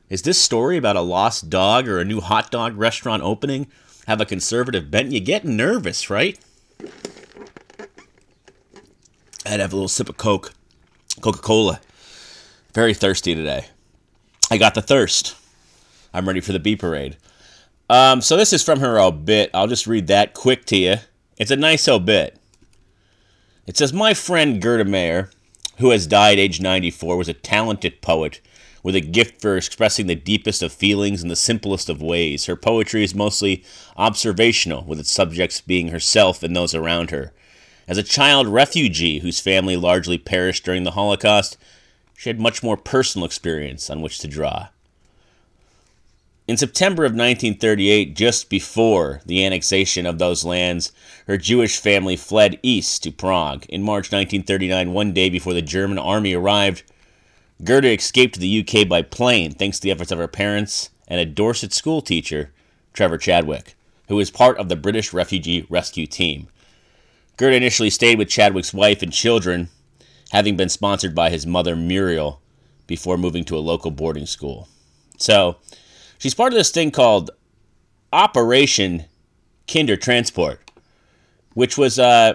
Is 0.09 0.23
this 0.23 0.39
story 0.39 0.77
about 0.77 0.97
a 0.97 1.01
lost 1.01 1.51
dog 1.51 1.89
or 1.89 1.99
a 1.99 2.05
new 2.05 2.21
hot 2.21 2.51
dog 2.51 2.77
restaurant 2.77 3.23
opening 3.23 3.67
have 4.07 4.21
a 4.21 4.27
conservative 4.27 4.91
bent? 4.91 5.11
You 5.11 5.21
get 5.21 5.45
nervous, 5.45 6.09
right? 6.09 6.39
I 9.45 9.49
had 9.49 9.57
to 9.57 9.63
have 9.63 9.73
a 9.73 9.77
little 9.77 9.89
sip 9.89 10.09
of 10.09 10.17
Coke, 10.17 10.53
Coca 11.21 11.41
Cola. 11.41 11.81
Very 12.73 12.95
thirsty 12.95 13.35
today. 13.35 13.67
I 14.51 14.59
got 14.59 14.75
the 14.75 14.83
thirst. 14.83 15.35
I'm 16.15 16.27
ready 16.27 16.41
for 16.41 16.53
the 16.53 16.61
bee 16.61 16.77
parade. 16.77 17.17
Um, 17.91 18.21
so 18.21 18.37
this 18.37 18.53
is 18.53 18.63
from 18.63 18.81
her 18.81 19.01
obit. 19.01 19.51
I'll 19.53 19.67
just 19.67 19.87
read 19.87 20.07
that 20.07 20.35
quick 20.35 20.65
to 20.67 20.77
you. 20.77 20.97
It's 21.37 21.51
a 21.51 21.57
nice 21.57 21.89
obit. 21.89 22.39
It 23.67 23.77
says, 23.77 23.93
My 23.93 24.15
friend 24.15 24.61
Gerda 24.61 24.85
Meyer, 24.85 25.31
who 25.79 25.91
has 25.91 26.07
died 26.07 26.39
age 26.39 26.61
94, 26.61 27.17
was 27.17 27.29
a 27.29 27.35
talented 27.35 28.01
poet 28.01 28.41
with 28.83 28.97
a 28.97 29.01
gift 29.01 29.41
for 29.41 29.57
expressing 29.57 30.07
the 30.07 30.15
deepest 30.15 30.63
of 30.63 30.73
feelings 30.73 31.23
in 31.23 31.29
the 31.29 31.37
simplest 31.37 31.89
of 31.89 32.03
ways. 32.03 32.47
Her 32.47 32.57
poetry 32.57 33.05
is 33.05 33.15
mostly 33.15 33.65
observational, 33.97 34.85
with 34.85 34.99
its 34.99 35.11
subjects 35.11 35.61
being 35.61 35.89
herself 35.89 36.43
and 36.43 36.55
those 36.55 36.75
around 36.75 37.11
her. 37.11 37.33
As 37.87 37.99
a 37.99 38.03
child 38.03 38.49
refugee 38.49 39.21
whose 39.21 39.41
family 39.41 39.77
largely 39.77 40.19
perished 40.19 40.65
during 40.65 40.85
the 40.85 40.93
Holocaust, 40.93 41.57
she 42.17 42.29
had 42.29 42.41
much 42.41 42.63
more 42.63 42.77
personal 42.77 43.25
experience 43.25 43.91
on 43.91 44.03
which 44.03 44.19
to 44.19 44.29
draw. 44.29 44.69
In 46.49 46.57
September 46.57 47.05
of 47.05 47.13
1938, 47.13 48.17
just 48.17 48.51
before 48.51 49.21
the 49.25 49.45
annexation 49.47 50.07
of 50.07 50.19
those 50.19 50.45
lands, 50.45 50.91
her 51.29 51.39
Jewish 51.39 51.79
family 51.79 52.17
fled 52.17 52.59
east 52.65 53.05
to 53.05 53.13
Prague. 53.13 53.65
In 53.69 53.81
March 53.85 54.11
1939, 54.11 54.93
one 54.93 55.13
day 55.13 55.31
before 55.31 55.55
the 55.55 55.63
German 55.63 55.99
army 55.99 56.35
arrived, 56.35 56.83
Gerda 57.63 57.93
escaped 57.93 58.35
to 58.35 58.41
the 58.41 58.61
UK 58.61 58.89
by 58.89 59.03
plane 59.03 59.53
thanks 59.53 59.79
to 59.79 59.85
the 59.85 59.93
efforts 59.93 60.11
of 60.11 60.19
her 60.19 60.27
parents 60.27 60.91
and 61.07 61.21
a 61.21 61.25
Dorset 61.25 61.73
school 61.73 62.03
teacher, 62.03 62.51
Trevor 62.93 63.19
Chadwick, 63.19 63.77
who 64.09 64.17
was 64.17 64.33
part 64.33 64.59
of 64.59 64.69
the 64.69 64.75
British 64.75 65.13
refugee 65.13 65.65
rescue 65.71 66.09
team. 66.09 66.49
Gerda 67.37 67.55
initially 67.55 67.91
stayed 67.91 68.19
with 68.19 68.29
Chadwick's 68.29 68.75
wife 68.75 69.01
and 69.01 69.13
children, 69.13 69.69
having 70.33 70.57
been 70.57 70.69
sponsored 70.69 71.15
by 71.15 71.31
his 71.31 71.47
mother 71.47 71.77
Muriel 71.77 72.41
before 72.89 73.17
moving 73.17 73.45
to 73.45 73.57
a 73.57 73.61
local 73.61 73.93
boarding 73.93 74.27
school. 74.27 74.67
So, 75.19 75.59
she's 76.23 76.35
part 76.35 76.53
of 76.53 76.57
this 76.57 76.71
thing 76.71 76.93
called 76.93 77.33
Operation 78.13 79.07
Kindertransport, 79.67 80.59
which 81.55 81.77
was 81.77 81.99
uh 81.99 82.35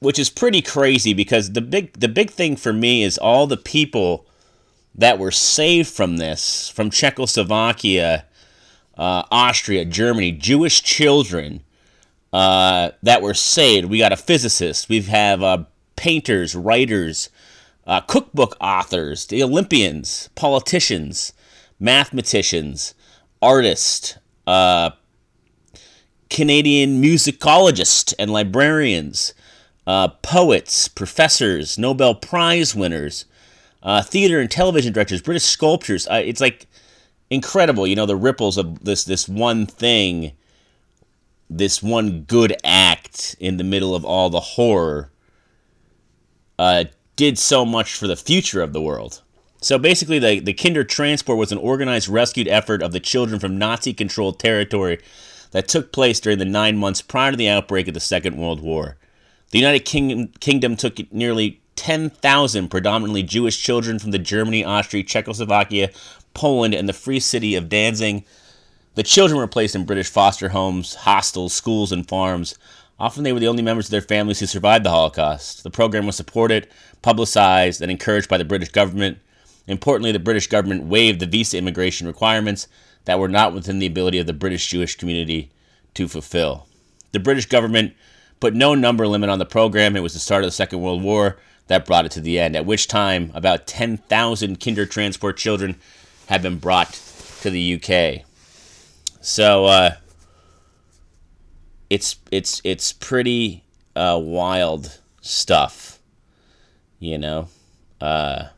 which 0.00 0.18
is 0.18 0.28
pretty 0.30 0.60
crazy 0.60 1.14
because 1.14 1.52
the 1.52 1.60
big 1.60 1.92
the 1.98 2.08
big 2.08 2.30
thing 2.30 2.56
for 2.56 2.72
me 2.72 3.04
is 3.04 3.16
all 3.16 3.46
the 3.46 3.56
people 3.56 4.26
that 4.94 5.18
were 5.18 5.30
saved 5.30 5.88
from 5.88 6.16
this 6.16 6.68
from 6.68 6.90
Czechoslovakia, 6.90 8.24
uh, 8.96 9.22
Austria, 9.30 9.84
Germany, 9.84 10.32
Jewish 10.32 10.82
children 10.82 11.62
uh, 12.32 12.90
that 13.02 13.22
were 13.22 13.34
saved. 13.34 13.86
We 13.86 13.98
got 13.98 14.12
a 14.12 14.16
physicist. 14.16 14.88
We 14.88 15.00
have 15.02 15.42
uh, 15.42 15.64
painters, 15.94 16.56
writers, 16.56 17.30
uh, 17.86 18.00
cookbook 18.00 18.56
authors, 18.60 19.26
the 19.26 19.42
Olympians, 19.42 20.28
politicians, 20.34 21.32
mathematicians, 21.78 22.94
artists, 23.40 24.18
uh, 24.46 24.90
Canadian 26.30 27.02
musicologists 27.02 28.14
and 28.18 28.30
librarians, 28.30 29.34
uh, 29.86 30.08
poets, 30.08 30.88
professors, 30.88 31.78
Nobel 31.78 32.14
Prize 32.14 32.74
winners, 32.74 33.24
uh, 33.82 34.02
theater 34.02 34.40
and 34.40 34.50
television 34.50 34.92
directors, 34.92 35.22
British 35.22 35.44
sculptors. 35.44 36.06
Uh, 36.08 36.22
it's 36.24 36.40
like 36.40 36.66
incredible, 37.30 37.86
you 37.86 37.96
know, 37.96 38.06
the 38.06 38.16
ripples 38.16 38.58
of 38.58 38.84
this 38.84 39.04
this 39.04 39.28
one 39.28 39.66
thing, 39.66 40.32
this 41.48 41.82
one 41.82 42.22
good 42.22 42.54
act 42.64 43.36
in 43.40 43.56
the 43.56 43.64
middle 43.64 43.94
of 43.94 44.04
all 44.04 44.30
the 44.30 44.40
horror. 44.40 45.10
Uh, 46.58 46.84
did 47.14 47.38
so 47.38 47.64
much 47.64 47.94
for 47.94 48.06
the 48.06 48.16
future 48.16 48.62
of 48.62 48.72
the 48.72 48.80
world. 48.80 49.22
So 49.60 49.78
basically, 49.78 50.18
the, 50.18 50.40
the 50.40 50.54
Kindertransport 50.54 51.36
was 51.36 51.50
an 51.50 51.58
organized 51.58 52.08
rescued 52.08 52.46
effort 52.48 52.82
of 52.82 52.92
the 52.92 53.00
children 53.00 53.40
from 53.40 53.58
Nazi 53.58 53.92
controlled 53.92 54.38
territory 54.38 55.00
that 55.50 55.66
took 55.66 55.92
place 55.92 56.20
during 56.20 56.38
the 56.38 56.44
nine 56.44 56.76
months 56.76 57.02
prior 57.02 57.32
to 57.32 57.36
the 57.36 57.48
outbreak 57.48 57.88
of 57.88 57.94
the 57.94 58.00
Second 58.00 58.36
World 58.36 58.60
War. 58.60 58.96
The 59.50 59.58
United 59.58 59.80
King- 59.80 60.28
Kingdom 60.40 60.76
took 60.76 61.12
nearly 61.12 61.60
10,000 61.76 62.68
predominantly 62.68 63.22
Jewish 63.22 63.60
children 63.60 63.98
from 63.98 64.10
the 64.10 64.18
Germany, 64.18 64.64
Austria, 64.64 65.02
Czechoslovakia, 65.02 65.90
Poland, 66.34 66.74
and 66.74 66.88
the 66.88 66.92
free 66.92 67.20
city 67.20 67.54
of 67.54 67.68
Danzig. 67.68 68.24
The 68.94 69.02
children 69.02 69.38
were 69.38 69.46
placed 69.46 69.74
in 69.74 69.86
British 69.86 70.08
foster 70.08 70.50
homes, 70.50 70.94
hostels, 70.94 71.54
schools, 71.54 71.92
and 71.92 72.06
farms. 72.06 72.58
Often 73.00 73.22
they 73.22 73.32
were 73.32 73.40
the 73.40 73.48
only 73.48 73.62
members 73.62 73.86
of 73.86 73.90
their 73.92 74.00
families 74.00 74.40
who 74.40 74.46
survived 74.46 74.84
the 74.84 74.90
Holocaust. 74.90 75.62
The 75.62 75.70
program 75.70 76.04
was 76.04 76.16
supported, 76.16 76.68
publicized, 77.00 77.80
and 77.80 77.90
encouraged 77.90 78.28
by 78.28 78.38
the 78.38 78.44
British 78.44 78.70
government. 78.70 79.18
Importantly, 79.68 80.10
the 80.10 80.18
British 80.18 80.46
government 80.48 80.84
waived 80.84 81.20
the 81.20 81.26
visa 81.26 81.58
immigration 81.58 82.06
requirements 82.06 82.66
that 83.04 83.18
were 83.18 83.28
not 83.28 83.54
within 83.54 83.78
the 83.78 83.86
ability 83.86 84.18
of 84.18 84.26
the 84.26 84.32
British 84.32 84.66
Jewish 84.66 84.96
community 84.96 85.50
to 85.94 86.08
fulfill. 86.08 86.66
The 87.12 87.20
British 87.20 87.46
government 87.46 87.94
put 88.40 88.54
no 88.54 88.74
number 88.74 89.06
limit 89.06 89.30
on 89.30 89.38
the 89.38 89.46
program. 89.46 89.94
It 89.94 90.00
was 90.00 90.14
the 90.14 90.18
start 90.18 90.42
of 90.42 90.48
the 90.48 90.52
Second 90.52 90.80
World 90.80 91.02
War 91.02 91.36
that 91.66 91.84
brought 91.84 92.06
it 92.06 92.12
to 92.12 92.20
the 92.20 92.38
end, 92.38 92.56
at 92.56 92.64
which 92.64 92.88
time 92.88 93.30
about 93.34 93.66
10,000 93.66 94.58
Kindertransport 94.58 95.36
children 95.36 95.76
had 96.26 96.42
been 96.42 96.58
brought 96.58 96.92
to 97.42 97.50
the 97.50 97.74
UK. 97.74 98.24
So 99.20 99.66
uh, 99.66 99.90
it's 101.90 102.16
it's 102.30 102.62
it's 102.64 102.92
pretty 102.92 103.64
uh, 103.94 104.18
wild 104.22 104.98
stuff, 105.20 105.98
you 106.98 107.18
know. 107.18 107.48
Uh, 108.00 108.48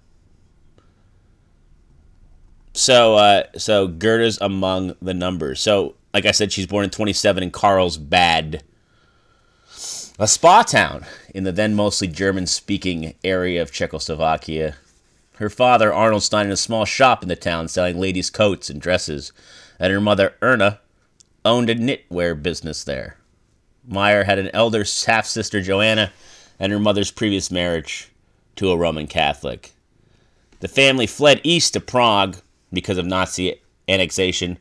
so 2.80 3.16
uh, 3.16 3.42
so 3.56 3.86
Gerda's 3.88 4.38
among 4.40 4.96
the 5.02 5.14
numbers. 5.14 5.60
So 5.60 5.96
like 6.14 6.26
I 6.26 6.30
said, 6.32 6.52
she's 6.52 6.66
born 6.66 6.84
in 6.84 6.90
27 6.90 7.42
in 7.42 7.50
Carlsbad, 7.50 8.64
a 10.18 10.26
spa 10.26 10.62
town 10.62 11.04
in 11.34 11.44
the 11.44 11.52
then 11.52 11.74
mostly 11.74 12.08
German-speaking 12.08 13.14
area 13.22 13.62
of 13.62 13.70
Czechoslovakia. 13.70 14.76
Her 15.36 15.50
father, 15.50 15.92
Arnold 15.92 16.22
Stein, 16.22 16.46
had 16.46 16.52
a 16.52 16.56
small 16.56 16.84
shop 16.84 17.22
in 17.22 17.28
the 17.28 17.36
town 17.36 17.68
selling 17.68 17.98
ladies' 17.98 18.30
coats 18.30 18.68
and 18.68 18.80
dresses, 18.80 19.32
and 19.78 19.92
her 19.92 20.00
mother, 20.00 20.34
Erna, 20.42 20.80
owned 21.44 21.70
a 21.70 21.74
knitwear 21.74 22.42
business 22.42 22.84
there. 22.84 23.16
Meyer 23.86 24.24
had 24.24 24.38
an 24.38 24.50
elder 24.52 24.84
half 25.06 25.26
sister, 25.26 25.60
Joanna, 25.60 26.12
and 26.58 26.72
her 26.72 26.78
mother's 26.78 27.10
previous 27.10 27.50
marriage 27.50 28.10
to 28.56 28.70
a 28.70 28.76
Roman 28.76 29.06
Catholic. 29.06 29.72
The 30.60 30.68
family 30.68 31.06
fled 31.06 31.40
east 31.42 31.72
to 31.72 31.80
Prague 31.80 32.36
because 32.72 32.98
of 32.98 33.06
Nazi 33.06 33.60
annexation. 33.88 34.58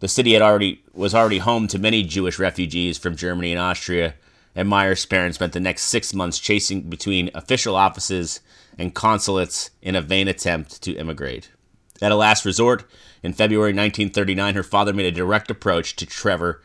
The 0.00 0.08
city 0.08 0.32
had 0.32 0.42
already 0.42 0.82
was 0.92 1.14
already 1.14 1.38
home 1.38 1.66
to 1.68 1.78
many 1.78 2.02
Jewish 2.02 2.38
refugees 2.38 2.98
from 2.98 3.16
Germany 3.16 3.52
and 3.52 3.60
Austria, 3.60 4.14
and 4.54 4.68
Meyer's 4.68 5.06
parents 5.06 5.36
spent 5.36 5.52
the 5.52 5.60
next 5.60 5.84
six 5.84 6.12
months 6.12 6.38
chasing 6.38 6.82
between 6.82 7.30
official 7.34 7.76
offices 7.76 8.40
and 8.78 8.94
consulates 8.94 9.70
in 9.82 9.96
a 9.96 10.02
vain 10.02 10.28
attempt 10.28 10.82
to 10.82 10.94
immigrate. 10.94 11.50
At 12.02 12.12
a 12.12 12.16
last 12.16 12.44
resort, 12.44 12.84
in 13.22 13.32
February 13.32 13.70
1939, 13.70 14.54
her 14.54 14.62
father 14.62 14.92
made 14.92 15.06
a 15.06 15.12
direct 15.12 15.50
approach 15.50 15.96
to 15.96 16.06
Trevor 16.06 16.62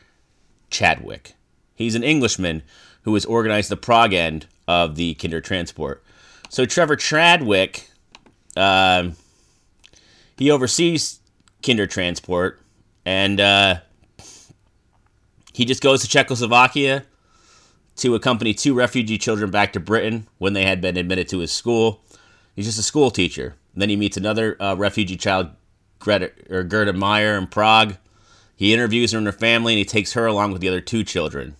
Chadwick. 0.69 1.33
He's 1.75 1.95
an 1.95 2.03
Englishman 2.03 2.63
who 3.03 3.13
has 3.13 3.25
organized 3.25 3.69
the 3.69 3.77
Prague 3.77 4.13
end 4.13 4.47
of 4.67 4.95
the 4.95 5.15
Kindertransport. 5.15 5.99
So 6.49 6.65
Trevor 6.65 6.95
Chadwick, 6.95 7.89
uh, 8.57 9.11
he 10.39 10.49
oversees 10.49 11.19
Kindertransport, 11.61 12.55
and 13.05 13.39
uh, 13.39 13.79
he 15.53 15.65
just 15.65 15.83
goes 15.83 16.01
to 16.01 16.07
Czechoslovakia 16.07 17.05
to 17.97 18.15
accompany 18.15 18.53
two 18.53 18.73
refugee 18.73 19.17
children 19.17 19.51
back 19.51 19.73
to 19.73 19.79
Britain 19.79 20.27
when 20.37 20.53
they 20.53 20.63
had 20.63 20.79
been 20.79 20.95
admitted 20.95 21.27
to 21.27 21.39
his 21.39 21.51
school. 21.51 22.01
He's 22.55 22.65
just 22.65 22.79
a 22.79 22.83
school 22.83 23.11
teacher. 23.11 23.55
And 23.73 23.81
then 23.81 23.89
he 23.89 23.97
meets 23.97 24.15
another 24.17 24.55
uh, 24.61 24.75
refugee 24.75 25.17
child, 25.17 25.49
Greta, 25.99 26.31
or 26.49 26.63
Gerda 26.63 26.93
Meyer, 26.93 27.37
in 27.37 27.47
Prague. 27.47 27.97
He 28.55 28.73
interviews 28.73 29.11
her 29.11 29.17
and 29.17 29.27
her 29.27 29.33
family, 29.33 29.73
and 29.73 29.77
he 29.77 29.85
takes 29.85 30.13
her 30.13 30.25
along 30.25 30.53
with 30.53 30.61
the 30.61 30.69
other 30.69 30.81
two 30.81 31.03
children. 31.03 31.55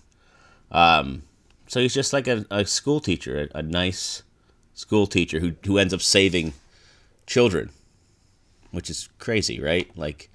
Um, 0.72 1.24
so 1.68 1.82
he's 1.82 1.94
just 1.94 2.14
like 2.14 2.28
a, 2.28 2.46
a 2.50 2.66
school 2.66 3.00
teacher, 3.00 3.50
a, 3.54 3.60
a 3.60 3.62
nice 3.62 4.24
school 4.74 5.08
teacher 5.08 5.40
who, 5.40 5.54
who 5.66 5.78
ends 5.78 5.94
up 5.94 6.02
saving 6.02 6.54
children, 7.28 7.70
which 8.72 8.90
is 8.90 9.10
crazy, 9.20 9.60
right? 9.60 9.90
Like, 9.98 10.30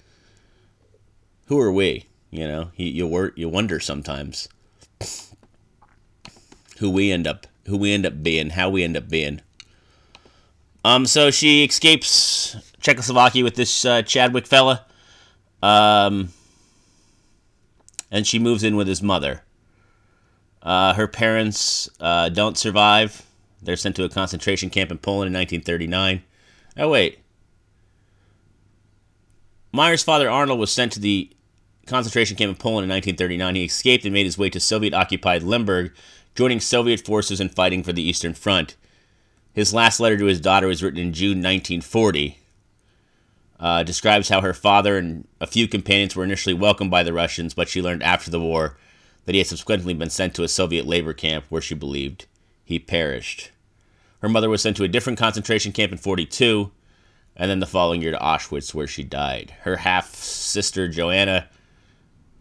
who 1.47 1.59
are 1.61 1.73
we? 1.73 2.07
You 2.31 2.49
know, 2.49 2.71
you 2.77 2.87
you, 2.87 3.33
you 3.37 3.49
wonder 3.49 3.79
sometimes 3.81 4.49
who 6.79 6.91
we 6.91 7.13
end 7.13 7.27
up 7.27 7.47
who 7.67 7.77
we 7.77 7.93
end 7.93 8.05
up 8.07 8.23
being, 8.23 8.51
how 8.51 8.69
we 8.69 8.83
end 8.83 8.97
up 8.97 9.09
being. 9.09 9.41
Um, 10.85 11.07
so 11.07 11.31
she 11.31 11.65
escapes 11.65 12.57
Czechoslovakia 12.81 13.43
with 13.43 13.55
this 13.55 13.85
uh, 13.85 14.03
Chadwick 14.03 14.47
fella, 14.47 14.85
um, 15.63 16.29
and 18.11 18.27
she 18.27 18.39
moves 18.39 18.63
in 18.63 18.77
with 18.77 18.87
his 18.87 19.01
mother. 19.03 19.43
Uh, 20.63 20.95
her 20.95 21.07
parents 21.07 21.91
uh, 22.01 22.31
don't 22.31 22.57
survive 22.57 23.23
They're 23.65 23.77
sent 23.77 23.97
to 23.97 24.05
a 24.05 24.09
concentration 24.09 24.71
camp 24.71 24.91
in 24.91 24.99
Poland 24.99 25.29
in 25.29 25.35
1939. 25.35 26.23
Oh, 26.77 26.91
wait. 26.91 27.19
Meyer's 29.75 30.05
father, 30.05 30.31
Arnold, 30.31 30.61
was 30.61 30.71
sent 30.71 30.93
to 30.93 31.01
the 31.01 31.29
concentration 31.87 32.37
camp 32.37 32.49
in 32.49 32.55
Poland 32.55 32.85
in 32.85 32.91
1939. 32.91 33.57
He 33.57 33.65
escaped 33.65 34.05
and 34.05 34.15
made 34.15 34.25
his 34.25 34.39
way 34.39 34.49
to 34.51 34.61
Soviet 34.61 34.95
occupied 34.95 35.43
Lemberg, 35.43 35.93
joining 36.37 36.61
Soviet 36.61 37.05
forces 37.05 37.41
and 37.41 37.53
fighting 37.53 37.83
for 37.83 37.93
the 37.93 38.01
Eastern 38.01 38.35
Front. 38.35 38.77
His 39.53 39.75
last 39.75 39.99
letter 39.99 40.17
to 40.17 40.27
his 40.27 40.41
daughter 40.41 40.69
was 40.69 40.81
written 40.81 41.01
in 41.01 41.13
June 41.13 41.39
1940. 41.39 42.39
Uh, 43.59 43.83
describes 43.83 44.29
how 44.29 44.41
her 44.43 44.55
father 44.55 44.97
and 44.97 45.27
a 45.41 45.47
few 45.47 45.67
companions 45.67 46.15
were 46.15 46.23
initially 46.23 46.55
welcomed 46.55 46.93
by 46.93 47.03
the 47.03 47.13
Russians, 47.13 47.53
but 47.53 47.69
she 47.69 47.83
learned 47.83 48.05
after 48.05 48.31
the 48.31 48.41
war 48.41 48.79
that 49.25 49.33
he 49.33 49.39
had 49.39 49.49
subsequently 49.49 49.93
been 49.93 50.09
sent 50.09 50.35
to 50.35 50.45
a 50.45 50.49
Soviet 50.49 50.87
labor 50.87 51.15
camp 51.15 51.47
where 51.49 51.61
she 51.61 51.75
believed 51.75 52.27
he 52.65 52.79
perished. 52.79 53.51
Her 54.21 54.29
mother 54.29 54.49
was 54.49 54.63
sent 54.63 54.77
to 54.77 54.85
a 54.85 54.89
different 54.89 55.19
concentration 55.19 55.73
camp 55.73 55.91
in 55.91 55.99
42, 55.99 56.71
and 57.37 57.51
then 57.51 57.61
the 57.61 57.67
following 57.67 58.01
year 58.03 58.13
to 58.13 58.19
Auschwitz, 58.19 58.75
where 58.75 58.87
she 58.87 59.03
died. 59.03 59.55
Her 59.63 59.77
half 59.77 60.15
sister, 60.15 60.89
Joanna, 60.89 61.49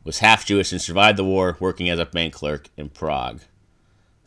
was 0.03 0.19
half 0.19 0.45
Jewish 0.45 0.71
and 0.71 0.81
survived 0.81 1.17
the 1.17 1.23
war, 1.23 1.57
working 1.59 1.89
as 1.89 1.99
a 1.99 2.05
bank 2.05 2.33
clerk 2.33 2.69
in 2.77 2.89
Prague. 2.89 3.41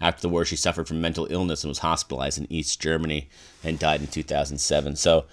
After 0.01 0.23
the 0.23 0.29
war, 0.29 0.45
she 0.45 0.57
suffered 0.57 0.89
from 0.89 1.01
mental 1.01 1.27
illness 1.31 1.63
and 1.63 1.69
was 1.71 1.79
hospitalized 1.79 2.39
in 2.39 2.53
East 2.53 2.81
Germany 2.81 3.29
and 3.65 3.79
died 3.79 4.01
in 4.01 4.09
2007. 4.09 4.97
So, 4.97 5.27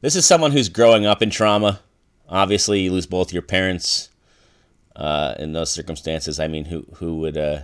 this 0.00 0.16
is 0.16 0.24
someone 0.24 0.52
who's 0.52 0.68
growing 0.68 1.04
up 1.04 1.22
in 1.22 1.30
trauma. 1.30 1.80
Obviously, 2.28 2.80
you 2.80 2.92
lose 2.92 3.06
both 3.06 3.32
your 3.32 3.42
parents 3.42 4.10
uh, 4.94 5.34
in 5.38 5.52
those 5.52 5.70
circumstances. 5.70 6.40
I 6.40 6.48
mean, 6.48 6.66
who 6.66 6.86
who 6.94 7.18
would? 7.18 7.36
Uh, 7.36 7.60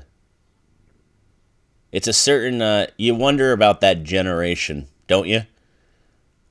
it's 1.91 2.09
a 2.09 2.13
certain. 2.13 2.61
Uh, 2.61 2.87
you 2.97 3.15
wonder 3.15 3.53
about 3.53 3.81
that 3.81 4.03
generation, 4.03 4.89
don't 5.07 5.29
you? 5.29 5.43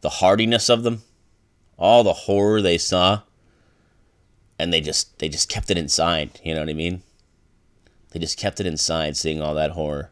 The 0.02 0.10
hardiness 0.10 0.70
of 0.70 0.84
them, 0.84 1.04
all 1.78 2.04
the 2.04 2.14
horror 2.14 2.62
they 2.62 2.78
saw, 2.78 3.22
and 4.58 4.72
they 4.72 4.82
just 4.82 5.20
they 5.20 5.30
just 5.30 5.50
kept 5.50 5.72
it 5.72 5.78
inside. 5.78 6.40
You 6.44 6.54
know 6.54 6.62
what 6.62 6.70
I 6.70 6.74
mean? 6.74 7.04
They 8.12 8.20
just 8.20 8.38
kept 8.38 8.60
it 8.60 8.68
inside, 8.68 9.16
seeing 9.16 9.42
all 9.42 9.56
that 9.56 9.72
horror. 9.72 10.12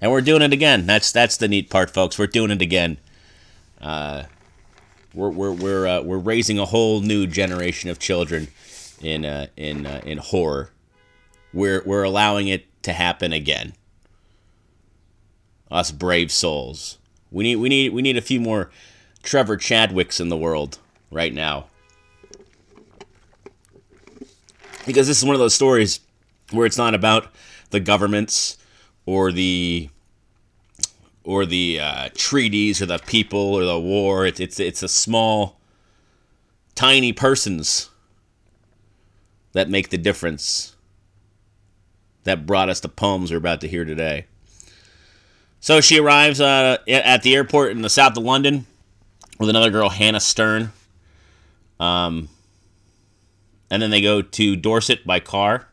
And 0.00 0.10
we're 0.10 0.20
doing 0.20 0.42
it 0.42 0.52
again. 0.52 0.86
That's 0.86 1.12
that's 1.12 1.36
the 1.36 1.48
neat 1.48 1.70
part, 1.70 1.90
folks. 1.90 2.18
We're 2.18 2.26
doing 2.26 2.50
it 2.50 2.60
again. 2.60 2.98
Uh, 3.80 4.24
we're 5.14 5.30
we're 5.30 5.52
we're 5.52 5.86
uh, 5.86 6.02
we're 6.02 6.18
raising 6.18 6.58
a 6.58 6.66
whole 6.66 7.00
new 7.00 7.26
generation 7.26 7.88
of 7.90 7.98
children 7.98 8.48
in 9.00 9.24
uh, 9.24 9.46
in 9.56 9.86
uh, 9.86 10.00
in 10.04 10.18
horror. 10.18 10.70
We're 11.52 11.82
we're 11.84 12.02
allowing 12.02 12.48
it 12.48 12.66
to 12.82 12.92
happen 12.92 13.32
again. 13.32 13.74
Us 15.70 15.90
brave 15.90 16.32
souls. 16.32 16.98
We 17.30 17.44
need 17.44 17.56
we 17.56 17.68
need 17.68 17.92
we 17.92 18.02
need 18.02 18.16
a 18.16 18.22
few 18.22 18.40
more 18.40 18.70
Trevor 19.22 19.56
Chadwicks 19.56 20.20
in 20.20 20.28
the 20.28 20.36
world 20.36 20.78
right 21.10 21.32
now. 21.32 21.66
Because 24.86 25.06
this 25.06 25.18
is 25.18 25.24
one 25.24 25.34
of 25.34 25.40
those 25.40 25.54
stories 25.54 26.00
where 26.50 26.66
it's 26.66 26.76
not 26.76 26.94
about 26.94 27.28
the 27.70 27.80
governments 27.80 28.58
or 29.06 29.30
the 29.32 29.88
or 31.24 31.46
the 31.46 31.78
uh, 31.80 32.08
treaties 32.14 32.82
or 32.82 32.86
the 32.86 32.98
people 32.98 33.54
or 33.54 33.64
the 33.64 33.78
war. 33.78 34.26
It's 34.26 34.40
it's 34.40 34.58
it's 34.58 34.82
a 34.82 34.88
small, 34.88 35.60
tiny 36.74 37.12
persons 37.12 37.90
that 39.52 39.68
make 39.68 39.90
the 39.90 39.98
difference. 39.98 40.74
That 42.24 42.46
brought 42.46 42.68
us 42.68 42.78
the 42.78 42.88
poems 42.88 43.32
we're 43.32 43.38
about 43.38 43.60
to 43.62 43.68
hear 43.68 43.84
today. 43.84 44.26
So 45.58 45.80
she 45.80 45.98
arrives 45.98 46.40
uh, 46.40 46.78
at 46.88 47.22
the 47.22 47.34
airport 47.34 47.72
in 47.72 47.82
the 47.82 47.88
south 47.88 48.16
of 48.16 48.22
London 48.22 48.66
with 49.42 49.50
another 49.50 49.70
girl, 49.70 49.88
Hannah 49.88 50.20
Stern. 50.20 50.72
Um, 51.80 52.28
and 53.72 53.82
then 53.82 53.90
they 53.90 54.00
go 54.00 54.22
to 54.22 54.54
Dorset 54.54 55.04
by 55.04 55.18
car 55.18 55.66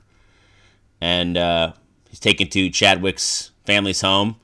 and 0.99 1.37
uh, 1.37 1.73
he's 2.09 2.19
taken 2.19 2.49
to 2.49 2.71
Chadwick's 2.71 3.51
family's 3.65 4.01
home, 4.01 4.37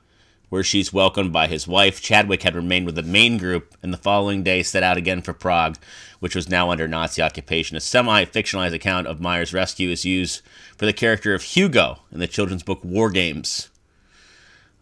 where 0.50 0.64
she's 0.64 0.94
welcomed 0.94 1.34
by 1.34 1.48
his 1.48 1.68
wife. 1.68 2.00
Chadwick 2.00 2.44
had 2.44 2.56
remained 2.56 2.86
with 2.86 2.94
the 2.94 3.02
main 3.02 3.40
group, 3.40 3.76
and 3.82 3.92
the 3.92 3.98
following 3.98 4.44
day 4.44 4.62
set 4.62 4.84
out 4.84 4.96
again 4.96 5.24
for 5.24 5.34
Prague, 5.34 5.78
which 6.20 6.36
was 6.36 6.48
now 6.48 6.70
under 6.70 6.88
Nazi 6.88 7.24
occupation. 7.24 7.76
A 7.76 7.82
semi-fictionalized 7.82 8.76
account 8.76 9.08
of 9.08 9.20
Meyer's 9.20 9.56
rescue 9.56 9.90
is 9.90 10.06
used 10.06 10.44
for 10.78 10.86
the 10.86 10.94
character 10.94 11.34
of 11.34 11.42
Hugo 11.42 12.02
in 12.12 12.20
the 12.20 12.28
children's 12.28 12.62
book 12.62 12.84
War 12.84 13.10
Games. 13.10 13.70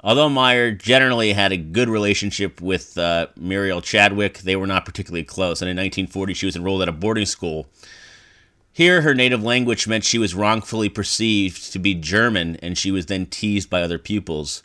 Although 0.04 0.30
Meyer 0.30 0.72
generally 0.72 1.32
had 1.32 1.54
a 1.54 1.58
good 1.58 1.88
relationship 1.88 2.60
with 2.60 2.98
uh, 2.98 3.28
Muriel 3.38 3.82
Chadwick, 3.82 4.40
they 4.40 4.56
were 4.56 4.68
not 4.68 4.86
particularly 4.86 5.24
close. 5.24 5.62
And 5.62 5.70
in 5.70 5.78
1940, 5.78 6.34
she 6.34 6.46
was 6.46 6.56
enrolled 6.56 6.82
at 6.82 6.90
a 6.90 6.92
boarding 6.92 7.26
school 7.26 7.68
here, 8.76 9.02
her 9.02 9.14
native 9.14 9.44
language 9.44 9.88
meant 9.88 10.04
she 10.04 10.18
was 10.18 10.34
wrongfully 10.34 10.90
perceived 10.90 11.72
to 11.72 11.80
be 11.80 11.94
German, 11.94 12.56
and 12.56 12.76
she 12.76 12.90
was 12.90 13.06
then 13.06 13.28
teased 13.28 13.70
by 13.70 13.84
other 13.84 14.00
pupils. 14.00 14.64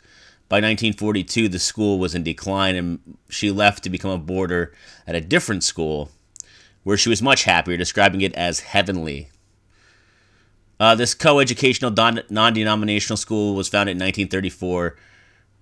By 0.49 0.55
1942, 0.55 1.47
the 1.47 1.59
school 1.59 1.99
was 1.99 2.15
in 2.15 2.23
decline, 2.23 2.75
and 2.75 3.17
she 3.29 3.51
left 3.51 3.83
to 3.83 3.89
become 3.91 4.09
a 4.09 4.17
boarder 4.17 4.73
at 5.05 5.13
a 5.13 5.21
different 5.21 5.63
school, 5.63 6.09
where 6.81 6.97
she 6.97 7.07
was 7.09 7.21
much 7.21 7.43
happier, 7.43 7.77
describing 7.77 8.21
it 8.21 8.33
as 8.33 8.61
heavenly. 8.61 9.29
Uh, 10.79 10.95
this 10.95 11.13
co-educational 11.13 11.91
non-denominational 11.91 13.17
school 13.17 13.53
was 13.53 13.69
founded 13.69 13.97
in 13.97 14.03
1934 14.03 14.95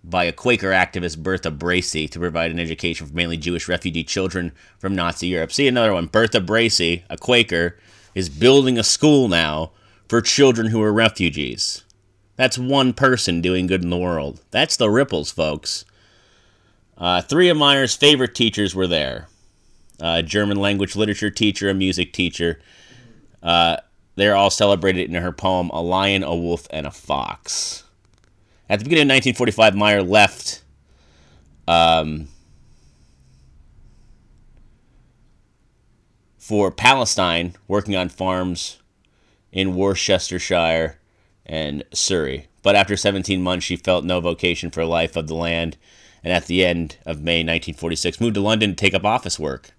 by 0.04 0.24
a 0.24 0.32
Quaker 0.32 0.72
activist, 0.72 1.22
Bertha 1.22 1.52
Bracey, 1.52 2.10
to 2.10 2.20
provide 2.20 2.52
an 2.52 2.60
education 2.60 3.08
for 3.08 3.14
mainly 3.14 3.38
Jewish 3.38 3.68
refugee 3.68 4.04
children 4.04 4.52
from 4.80 4.96
Nazi 4.96 5.28
Europe. 5.28 5.52
See 5.52 5.68
another 5.68 5.94
one, 5.94 6.08
Bertha 6.08 6.40
Bracey, 6.40 7.04
a 7.10 7.18
Quaker, 7.18 7.78
is 8.16 8.30
building 8.30 8.78
a 8.78 8.84
school 8.84 9.28
now 9.28 9.72
for 10.08 10.22
children 10.22 10.68
who 10.68 10.82
are 10.82 10.94
refugees. 10.94 11.84
That's 12.36 12.58
one 12.58 12.94
person 12.94 13.42
doing 13.42 13.68
good 13.68 13.84
in 13.84 13.90
the 13.90 13.98
world. 13.98 14.42
That's 14.52 14.78
the 14.78 14.90
ripples, 14.90 15.32
folks. 15.32 15.86
Uh, 16.98 17.22
three 17.22 17.50
of 17.50 17.58
Meyer's 17.58 17.96
favorite 17.96 18.34
teachers 18.36 18.74
were 18.74 18.88
there 18.88 19.28
a 20.00 20.22
German 20.22 20.58
language 20.58 20.96
literature 20.96 21.32
teacher, 21.32 21.70
a 21.70 21.74
music 21.74 22.14
teacher. 22.14 22.60
Uh, 23.42 23.78
they're 24.16 24.36
all 24.36 24.50
celebrated 24.50 25.10
in 25.10 25.22
her 25.22 25.32
poem 25.32 25.70
A 25.70 25.82
Lion, 25.82 26.24
a 26.24 26.36
Wolf, 26.36 26.68
and 26.70 26.86
a 26.86 26.92
Fox. 26.92 27.84
At 28.70 28.80
the 28.80 28.84
beginning 28.84 29.04
of 29.04 29.16
1945, 29.16 29.76
Meyer 29.76 30.04
left 30.04 30.62
um, 31.68 32.28
for 36.38 36.70
Palestine, 36.72 37.56
working 37.68 37.96
on 37.96 38.10
farms 38.10 38.78
in 39.52 39.76
Worcestershire 39.76 41.00
and 41.46 41.84
Surrey. 41.94 42.48
But 42.62 42.76
after 42.76 42.98
17 42.98 43.42
months, 43.42 43.66
she 43.66 43.78
felt 43.78 44.04
no 44.04 44.20
vocation 44.20 44.70
for 44.70 44.84
life 44.84 45.16
of 45.16 45.28
the 45.28 45.36
land, 45.36 45.78
and 46.22 46.34
at 46.34 46.48
the 46.48 46.66
end 46.66 46.98
of 47.06 47.22
May 47.22 47.40
1946, 47.40 48.20
moved 48.20 48.36
to 48.36 48.42
London 48.42 48.72
to 48.72 48.76
take 48.76 48.94
up 48.94 49.06
office 49.06 49.40
work. 49.40 49.72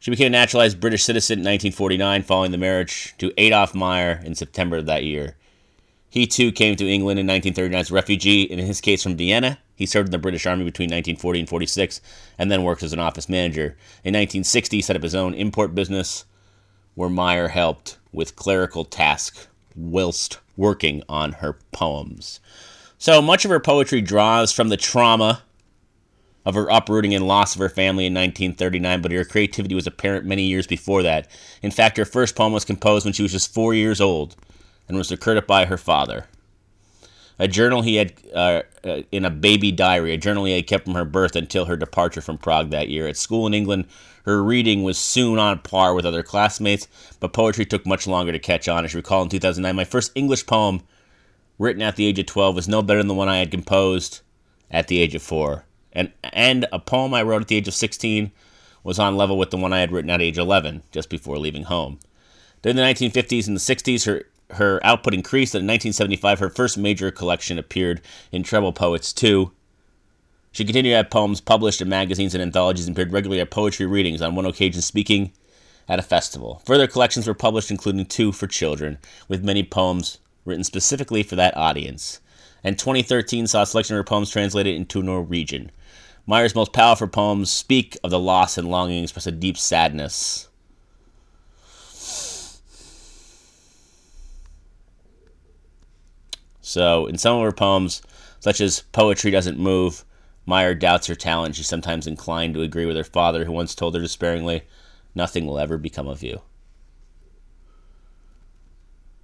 She 0.00 0.10
became 0.10 0.26
a 0.26 0.30
naturalized 0.30 0.80
British 0.80 1.04
citizen 1.04 1.38
in 1.38 1.44
1949 1.44 2.24
following 2.24 2.50
the 2.50 2.58
marriage 2.58 3.14
to 3.18 3.32
Adolf 3.38 3.72
Meyer 3.72 4.20
in 4.24 4.34
September 4.34 4.78
of 4.78 4.86
that 4.86 5.04
year. 5.04 5.36
He 6.12 6.26
too 6.26 6.52
came 6.52 6.76
to 6.76 6.86
England 6.86 7.18
in 7.18 7.26
1939 7.26 7.80
as 7.80 7.90
a 7.90 7.94
refugee, 7.94 8.42
in 8.42 8.58
his 8.58 8.82
case 8.82 9.02
from 9.02 9.16
Vienna. 9.16 9.58
He 9.74 9.86
served 9.86 10.08
in 10.08 10.12
the 10.12 10.18
British 10.18 10.44
Army 10.44 10.62
between 10.62 10.88
1940 10.88 11.40
and 11.40 11.48
46 11.48 12.02
and 12.36 12.50
then 12.50 12.64
worked 12.64 12.82
as 12.82 12.92
an 12.92 12.98
office 12.98 13.30
manager. 13.30 13.78
In 14.04 14.12
1960, 14.12 14.76
he 14.76 14.82
set 14.82 14.94
up 14.94 15.02
his 15.02 15.14
own 15.14 15.32
import 15.32 15.74
business 15.74 16.26
where 16.96 17.08
Meyer 17.08 17.48
helped 17.48 17.96
with 18.12 18.36
clerical 18.36 18.84
tasks 18.84 19.48
whilst 19.74 20.38
working 20.54 21.02
on 21.08 21.32
her 21.32 21.56
poems. 21.72 22.40
So 22.98 23.22
much 23.22 23.46
of 23.46 23.50
her 23.50 23.58
poetry 23.58 24.02
draws 24.02 24.52
from 24.52 24.68
the 24.68 24.76
trauma 24.76 25.40
of 26.44 26.54
her 26.54 26.70
uprooting 26.70 27.14
and 27.14 27.26
loss 27.26 27.54
of 27.54 27.60
her 27.60 27.70
family 27.70 28.04
in 28.04 28.12
1939, 28.12 29.00
but 29.00 29.12
her 29.12 29.24
creativity 29.24 29.74
was 29.74 29.86
apparent 29.86 30.26
many 30.26 30.42
years 30.42 30.66
before 30.66 31.02
that. 31.04 31.26
In 31.62 31.70
fact, 31.70 31.96
her 31.96 32.04
first 32.04 32.36
poem 32.36 32.52
was 32.52 32.66
composed 32.66 33.06
when 33.06 33.14
she 33.14 33.22
was 33.22 33.32
just 33.32 33.54
four 33.54 33.72
years 33.72 33.98
old 33.98 34.36
and 34.88 34.96
was 34.96 35.10
recorded 35.10 35.46
by 35.46 35.64
her 35.66 35.76
father. 35.76 36.26
A 37.38 37.48
journal 37.48 37.82
he 37.82 37.96
had 37.96 38.12
uh, 38.34 38.62
uh, 38.84 39.02
in 39.10 39.24
a 39.24 39.30
baby 39.30 39.72
diary, 39.72 40.12
a 40.12 40.18
journal 40.18 40.44
he 40.44 40.54
had 40.54 40.66
kept 40.66 40.84
from 40.84 40.94
her 40.94 41.04
birth 41.04 41.34
until 41.34 41.64
her 41.64 41.76
departure 41.76 42.20
from 42.20 42.38
Prague 42.38 42.70
that 42.70 42.88
year. 42.88 43.08
At 43.08 43.16
school 43.16 43.46
in 43.46 43.54
England, 43.54 43.86
her 44.24 44.42
reading 44.42 44.82
was 44.82 44.98
soon 44.98 45.38
on 45.38 45.58
par 45.60 45.94
with 45.94 46.06
other 46.06 46.22
classmates, 46.22 46.86
but 47.18 47.32
poetry 47.32 47.64
took 47.64 47.86
much 47.86 48.06
longer 48.06 48.32
to 48.32 48.38
catch 48.38 48.68
on. 48.68 48.84
As 48.84 48.92
you 48.92 48.98
recall, 48.98 49.22
in 49.22 49.28
2009, 49.28 49.74
my 49.74 49.84
first 49.84 50.12
English 50.14 50.46
poem, 50.46 50.82
written 51.58 51.82
at 51.82 51.96
the 51.96 52.06
age 52.06 52.18
of 52.18 52.26
12, 52.26 52.54
was 52.54 52.68
no 52.68 52.82
better 52.82 53.00
than 53.00 53.08
the 53.08 53.14
one 53.14 53.28
I 53.28 53.38
had 53.38 53.50
composed 53.50 54.20
at 54.70 54.88
the 54.88 55.00
age 55.00 55.14
of 55.14 55.22
4. 55.22 55.64
And, 55.92 56.12
and 56.22 56.66
a 56.72 56.78
poem 56.78 57.12
I 57.14 57.22
wrote 57.22 57.42
at 57.42 57.48
the 57.48 57.56
age 57.56 57.68
of 57.68 57.74
16 57.74 58.30
was 58.84 58.98
on 58.98 59.16
level 59.16 59.38
with 59.38 59.50
the 59.50 59.56
one 59.56 59.72
I 59.72 59.80
had 59.80 59.92
written 59.92 60.10
at 60.10 60.22
age 60.22 60.38
11, 60.38 60.82
just 60.90 61.08
before 61.08 61.38
leaving 61.38 61.64
home. 61.64 61.98
During 62.62 62.76
the 62.76 62.82
1950s 62.82 63.46
and 63.48 63.56
the 63.56 63.60
60s, 63.60 64.06
her 64.06 64.24
her 64.54 64.80
output 64.84 65.14
increased, 65.14 65.54
and 65.54 65.62
in 65.62 65.66
1975, 65.66 66.38
her 66.38 66.50
first 66.50 66.78
major 66.78 67.10
collection 67.10 67.58
appeared 67.58 68.00
in 68.30 68.42
Treble 68.42 68.72
Poets 68.72 69.12
2. 69.12 69.52
She 70.52 70.64
continued 70.64 70.90
to 70.90 70.96
have 70.96 71.10
poems 71.10 71.40
published 71.40 71.80
in 71.80 71.88
magazines 71.88 72.34
and 72.34 72.42
anthologies 72.42 72.86
and 72.86 72.94
appeared 72.94 73.12
regularly 73.12 73.40
at 73.40 73.50
poetry 73.50 73.86
readings, 73.86 74.20
on 74.20 74.34
one 74.34 74.44
occasion 74.44 74.82
speaking 74.82 75.32
at 75.88 75.98
a 75.98 76.02
festival. 76.02 76.62
Further 76.66 76.86
collections 76.86 77.26
were 77.26 77.34
published, 77.34 77.70
including 77.70 78.06
two 78.06 78.32
for 78.32 78.46
children, 78.46 78.98
with 79.28 79.44
many 79.44 79.62
poems 79.62 80.18
written 80.44 80.64
specifically 80.64 81.22
for 81.22 81.36
that 81.36 81.56
audience. 81.56 82.20
And 82.64 82.78
2013 82.78 83.46
saw 83.46 83.62
a 83.62 83.66
selection 83.66 83.96
of 83.96 84.00
her 84.00 84.04
poems 84.04 84.30
translated 84.30 84.74
into 84.74 85.02
Norwegian. 85.02 85.70
Meyer's 86.26 86.54
most 86.54 86.72
powerful 86.72 87.08
poems 87.08 87.50
speak 87.50 87.96
of 88.04 88.10
the 88.10 88.18
loss 88.18 88.56
and 88.56 88.68
longing, 88.68 89.02
express 89.02 89.26
a 89.26 89.32
deep 89.32 89.58
sadness. 89.58 90.48
So, 96.72 97.04
in 97.04 97.18
some 97.18 97.36
of 97.36 97.42
her 97.42 97.52
poems, 97.52 98.00
such 98.40 98.58
as 98.62 98.80
Poetry 98.92 99.30
Doesn't 99.30 99.58
Move, 99.58 100.06
Meyer 100.46 100.74
doubts 100.74 101.06
her 101.06 101.14
talent. 101.14 101.54
She's 101.54 101.68
sometimes 101.68 102.06
inclined 102.06 102.54
to 102.54 102.62
agree 102.62 102.86
with 102.86 102.96
her 102.96 103.04
father, 103.04 103.44
who 103.44 103.52
once 103.52 103.74
told 103.74 103.94
her 103.94 104.00
despairingly, 104.00 104.62
Nothing 105.14 105.44
will 105.44 105.58
ever 105.58 105.76
become 105.76 106.08
of 106.08 106.22
you. 106.22 106.40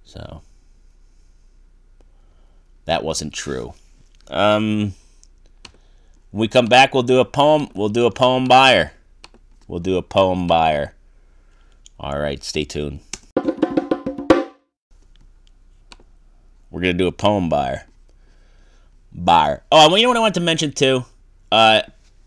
So, 0.03 0.43
that 2.85 3.03
wasn't 3.03 3.33
true. 3.33 3.73
Um, 4.27 4.93
when 6.29 6.41
we 6.41 6.47
come 6.47 6.67
back, 6.67 6.93
we'll 6.93 7.01
do 7.01 7.19
a 7.19 7.25
poem. 7.25 7.69
We'll 7.73 7.89
do 7.89 8.05
a 8.05 8.11
poem 8.11 8.45
buyer. 8.45 8.91
We'll 9.67 9.79
do 9.79 9.97
a 9.97 10.03
poem 10.03 10.45
buyer. 10.45 10.93
All 11.99 12.19
right, 12.19 12.43
stay 12.43 12.63
tuned. 12.63 12.99
We're 16.71 16.81
gonna 16.81 16.93
do 16.93 17.07
a 17.07 17.11
poem 17.11 17.49
buyer. 17.49 17.85
Buyer. 19.11 19.63
Oh, 19.71 19.89
well, 19.89 19.97
you 19.97 20.03
know 20.03 20.09
what 20.09 20.17
I 20.17 20.21
wanted 20.21 20.35
to 20.35 20.41
mention 20.41 20.71
too? 20.71 21.05
Uh, 21.51 21.81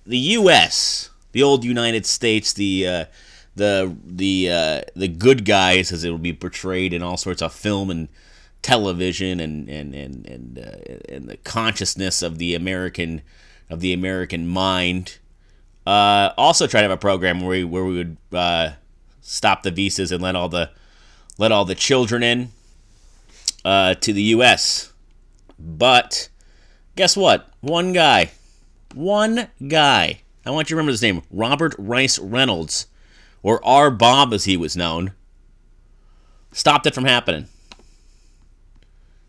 the 0.05 0.19
U.S., 0.19 1.11
the 1.33 1.43
old 1.43 1.65
United 1.65 2.07
States, 2.07 2.53
the 2.53 2.87
uh, 2.87 3.05
the 3.55 3.97
the 4.05 4.51
uh, 4.51 4.81
the 4.97 5.09
good 5.09 5.45
guys, 5.45 5.93
as 5.93 6.05
it 6.05 6.11
will 6.11 6.19
be 6.19 6.33
portrayed 6.33 6.93
in 6.93 7.03
all 7.03 7.17
sorts 7.17 7.41
of 7.41 7.53
film 7.53 7.91
and 7.91 8.09
television, 8.63 9.39
and 9.39 9.69
and 9.69 9.95
and 9.95 10.27
and, 10.27 10.59
uh, 10.59 10.95
and 11.09 11.29
the 11.29 11.37
consciousness 11.39 12.23
of 12.23 12.39
the 12.39 12.55
American 12.55 13.23
of 13.71 13.81
the 13.81 13.93
American 13.93 14.47
mind. 14.49 15.19
Uh, 15.87 16.31
also, 16.37 16.67
try 16.67 16.81
to 16.81 16.89
have 16.89 16.91
a 16.91 16.97
program 16.97 17.41
where 17.41 17.51
we 17.51 17.65
where 17.65 17.85
we 17.85 17.95
would 17.95 18.17
uh, 18.33 18.71
stop 19.21 19.63
the 19.63 19.71
visas 19.71 20.11
and 20.11 20.23
let 20.23 20.35
all 20.35 20.49
the 20.49 20.71
let 21.39 21.53
all 21.53 21.65
the 21.65 21.75
children 21.75 22.23
in 22.23 22.51
uh, 23.65 23.95
to 23.95 24.13
the 24.13 24.23
U.S. 24.23 24.93
But 25.59 26.29
guess 26.97 27.17
what? 27.17 27.49
One 27.61 27.93
guy, 27.93 28.31
one 28.95 29.49
guy. 29.67 30.23
I 30.45 30.51
want 30.51 30.69
you 30.69 30.75
to 30.75 30.77
remember 30.77 30.93
his 30.93 31.03
name, 31.03 31.23
Robert 31.31 31.75
Rice 31.79 32.19
Reynolds, 32.19 32.87
or 33.43 33.65
R. 33.65 33.91
Bob 33.91 34.33
as 34.33 34.45
he 34.45 34.57
was 34.57 34.77
known. 34.77 35.13
Stopped 36.53 36.87
it 36.87 36.95
from 36.95 37.05
happening. 37.05 37.47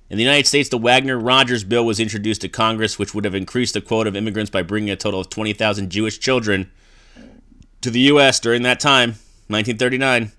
In 0.10 0.18
the 0.18 0.24
United 0.24 0.46
States, 0.46 0.70
the 0.70 0.78
Wagner 0.78 1.18
Rogers 1.18 1.64
bill 1.64 1.86
was 1.86 2.00
introduced 2.00 2.42
to 2.42 2.50
Congress, 2.50 3.00
which 3.00 3.16
would 3.16 3.26
have 3.26 3.34
increased 3.34 3.74
the 3.74 3.82
quota 3.82 4.10
of 4.10 4.16
immigrants 4.16 4.52
by 4.52 4.62
bringing 4.62 4.92
a 4.92 4.96
total 4.96 5.20
of 5.20 5.30
20,000 5.30 5.90
Jewish 5.90 6.20
children 6.20 6.70
to 7.82 7.90
the 7.90 8.02
U.S. 8.02 8.40
during 8.40 8.64
that 8.64 8.80
time, 8.80 9.12
1939. 9.48 10.32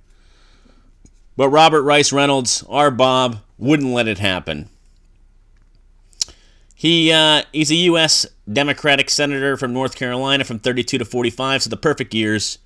But 1.36 1.48
Robert 1.48 1.82
Rice 1.82 2.12
Reynolds, 2.12 2.62
our 2.68 2.90
Bob, 2.90 3.38
wouldn't 3.58 3.92
let 3.92 4.08
it 4.08 4.18
happen. 4.18 4.68
He 6.74 7.12
uh, 7.12 7.42
he's 7.52 7.70
a 7.70 7.76
U.S. 7.76 8.26
Democratic 8.52 9.08
senator 9.08 9.56
from 9.56 9.72
North 9.72 9.94
Carolina 9.94 10.44
from 10.44 10.58
32 10.58 10.98
to 10.98 11.04
45, 11.04 11.62
so 11.62 11.70
the 11.70 11.76
perfect 11.76 12.12
years 12.12 12.58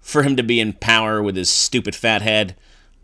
for 0.00 0.22
him 0.22 0.36
to 0.36 0.42
be 0.42 0.60
in 0.60 0.72
power 0.74 1.22
with 1.22 1.36
his 1.36 1.50
stupid 1.50 1.94
fat 1.94 2.22
head. 2.22 2.54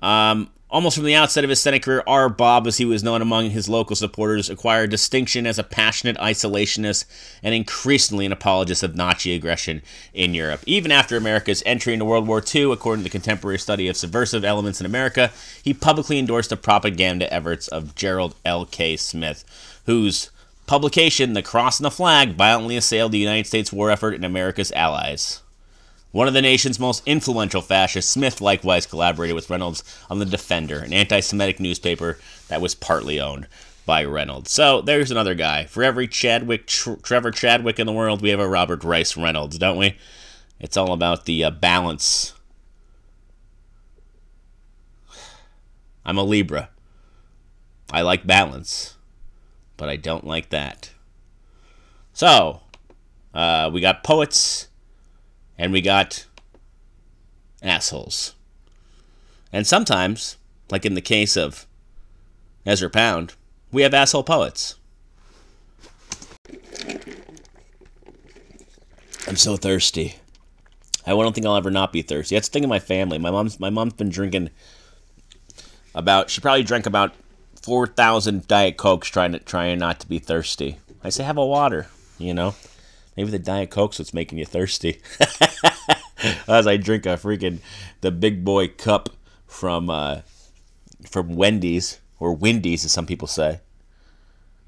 Um, 0.01 0.51
Almost 0.69 0.97
from 0.97 1.05
the 1.05 1.15
outset 1.15 1.45
of 1.45 1.51
his 1.51 1.61
Senate 1.61 1.85
career, 1.85 2.03
R. 2.09 2.29
Bob, 2.29 2.67
as 2.67 2.79
he 2.79 2.85
was 2.85 3.05
known 3.05 3.23
among 3.23 3.51
his 3.51 3.69
local 3.69 3.95
supporters, 3.95 4.51
acquired 4.51 4.91
distinction 4.91 5.47
as 5.47 5.61
a 5.61 5.65
passionate 5.65 6.17
isolationist 6.17 7.05
and 7.41 7.55
increasingly 7.55 8.27
an 8.27 8.33
apologist 8.33 8.83
of 8.83 8.97
Nazi 8.97 9.33
aggression 9.33 9.81
in 10.13 10.35
Europe. 10.35 10.63
Even 10.67 10.91
after 10.91 11.17
America's 11.17 11.63
entry 11.65 11.93
into 11.93 12.05
World 12.05 12.27
War 12.27 12.43
II, 12.43 12.73
according 12.73 13.05
to 13.05 13.09
the 13.09 13.17
contemporary 13.17 13.61
study 13.61 13.87
of 13.87 13.97
subversive 13.97 14.45
elements 14.45 14.81
in 14.81 14.87
America, 14.87 15.31
he 15.63 15.73
publicly 15.73 16.19
endorsed 16.19 16.51
the 16.51 16.57
propaganda 16.57 17.33
efforts 17.33 17.69
of 17.69 17.95
Gerald 17.95 18.35
L. 18.45 18.67
K. 18.67 18.97
Smith, 18.97 19.45
whose 19.87 20.31
publication, 20.67 21.35
The 21.35 21.43
Cross 21.43 21.79
and 21.79 21.85
the 21.85 21.93
Flag, 21.93 22.35
violently 22.35 22.77
assailed 22.77 23.13
the 23.13 23.19
United 23.19 23.47
States 23.47 23.73
war 23.73 23.89
effort 23.89 24.17
and 24.17 24.25
America's 24.25 24.73
allies. 24.73 25.43
One 26.13 26.29
of 26.29 26.35
the 26.35 26.43
nation's 26.43 26.81
most 26.81 27.03
influential 27.07 27.61
fascists, 27.61 28.11
Smith 28.11 28.41
likewise 28.41 28.87
collaborated 28.87 29.35
with 29.35 29.51
Reynolds 29.51 29.85
on 30.09 30.19
The 30.19 30.25
Defender, 30.25 30.79
an 30.79 30.93
anti 30.93 31.21
Semitic 31.21 31.61
newspaper 31.61 32.19
that 32.49 32.61
was 32.61 32.75
partly 32.75 33.21
owned 33.21 33.49
by 33.85 34.05
Reynolds. 34.05 34.51
So 34.51 34.81
there's 34.81 35.11
another 35.11 35.35
guy. 35.35 35.65
For 35.65 35.83
every 35.83 36.09
Chadwick, 36.09 36.67
Tr- 36.67 36.95
Trevor 37.03 37.31
Chadwick 37.31 37.79
in 37.79 37.87
the 37.87 37.93
world, 37.93 38.23
we 38.23 38.31
have 38.31 38.41
a 38.41 38.49
Robert 38.49 38.83
Rice 38.83 39.17
Reynolds, 39.17 39.59
don't 39.59 39.79
we? 39.79 39.97
It's 40.59 40.77
all 40.77 40.93
about 40.93 41.27
the 41.27 41.45
uh, 41.45 41.51
balance. 41.51 42.33
I'm 46.05 46.19
a 46.19 46.23
Libra. 46.23 46.71
I 47.93 48.03
like 48.03 48.27
balance, 48.27 48.97
but 49.77 49.89
I 49.89 49.97
don't 49.97 50.27
like 50.27 50.51
that. 50.51 50.91
So, 52.13 52.63
uh, 53.35 53.71
we 53.73 53.81
got 53.81 54.03
poets 54.03 54.69
and 55.59 55.73
we 55.73 55.81
got 55.81 56.27
assholes. 57.63 58.35
And 59.53 59.67
sometimes, 59.67 60.37
like 60.71 60.85
in 60.85 60.95
the 60.95 61.01
case 61.01 61.37
of 61.37 61.67
Ezra 62.65 62.91
Pound, 62.91 63.35
we 63.73 63.83
have 63.83 63.95
asshole 63.95 64.25
poets. 64.25 64.77
I'm 69.29 69.37
so 69.37 69.57
thirsty. 69.57 70.17
I 71.07 71.11
don't 71.11 71.35
think 71.35 71.47
I'll 71.47 71.57
ever 71.57 71.71
not 71.71 71.93
be 71.93 72.03
thirsty. 72.03 72.35
That's 72.35 72.49
the 72.49 72.53
thing 72.53 72.65
in 72.65 72.69
my 72.69 72.79
family. 72.81 73.19
My 73.19 73.31
mom's 73.31 73.61
my 73.61 73.71
mom's 73.71 73.93
been 73.93 74.09
drinking 74.09 74.51
about 75.95 76.31
she 76.31 76.41
probably 76.41 76.65
drank 76.65 76.87
about 76.87 77.15
four 77.63 77.87
thousand 77.87 78.47
diet 78.49 78.77
cokes 78.77 79.09
trying 79.09 79.33
to 79.33 79.39
trying 79.39 79.79
not 79.79 80.01
to 80.01 80.09
be 80.09 80.19
thirsty. 80.19 80.79
I 81.03 81.11
say 81.11 81.25
have 81.25 81.39
a 81.39 81.47
water, 81.47 81.87
you 82.19 82.35
know. 82.35 82.55
Maybe 83.17 83.31
the 83.31 83.39
Diet 83.39 83.71
Coke's 83.71 83.99
what's 83.99 84.13
making 84.13 84.39
you 84.39 84.45
thirsty. 84.45 85.01
As 86.49 86.67
I 86.67 86.77
drink 86.77 87.07
a 87.07 87.11
freaking 87.11 87.59
the 88.01 88.11
big 88.11 88.45
boy 88.45 88.69
cup 88.69 89.11
from 89.47 89.91
uh, 89.91 90.21
from 91.09 91.35
Wendy's 91.35 92.01
or 92.19 92.33
Wendy's, 92.33 92.85
as 92.85 92.93
some 92.93 93.07
people 93.07 93.29
say. 93.29 93.61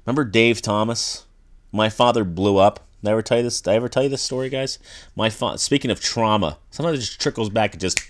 Remember 0.05 0.23
Dave 0.23 0.61
Thomas? 0.61 1.25
My 1.71 1.89
father 1.89 2.23
blew 2.23 2.57
up. 2.57 2.85
Did 3.01 3.09
I 3.09 3.11
ever 3.13 3.21
tell 3.21 3.37
you 3.37 3.43
this? 3.43 3.61
Did 3.61 3.71
I 3.71 3.75
ever 3.75 3.89
tell 3.89 4.03
you 4.03 4.09
this 4.09 4.21
story, 4.21 4.49
guys? 4.49 4.79
My 5.15 5.29
fa- 5.29 5.57
speaking 5.57 5.91
of 5.91 6.01
trauma, 6.01 6.57
sometimes 6.69 6.99
it 6.99 7.01
just 7.01 7.21
trickles 7.21 7.49
back. 7.49 7.73
It 7.73 7.79
just 7.79 8.01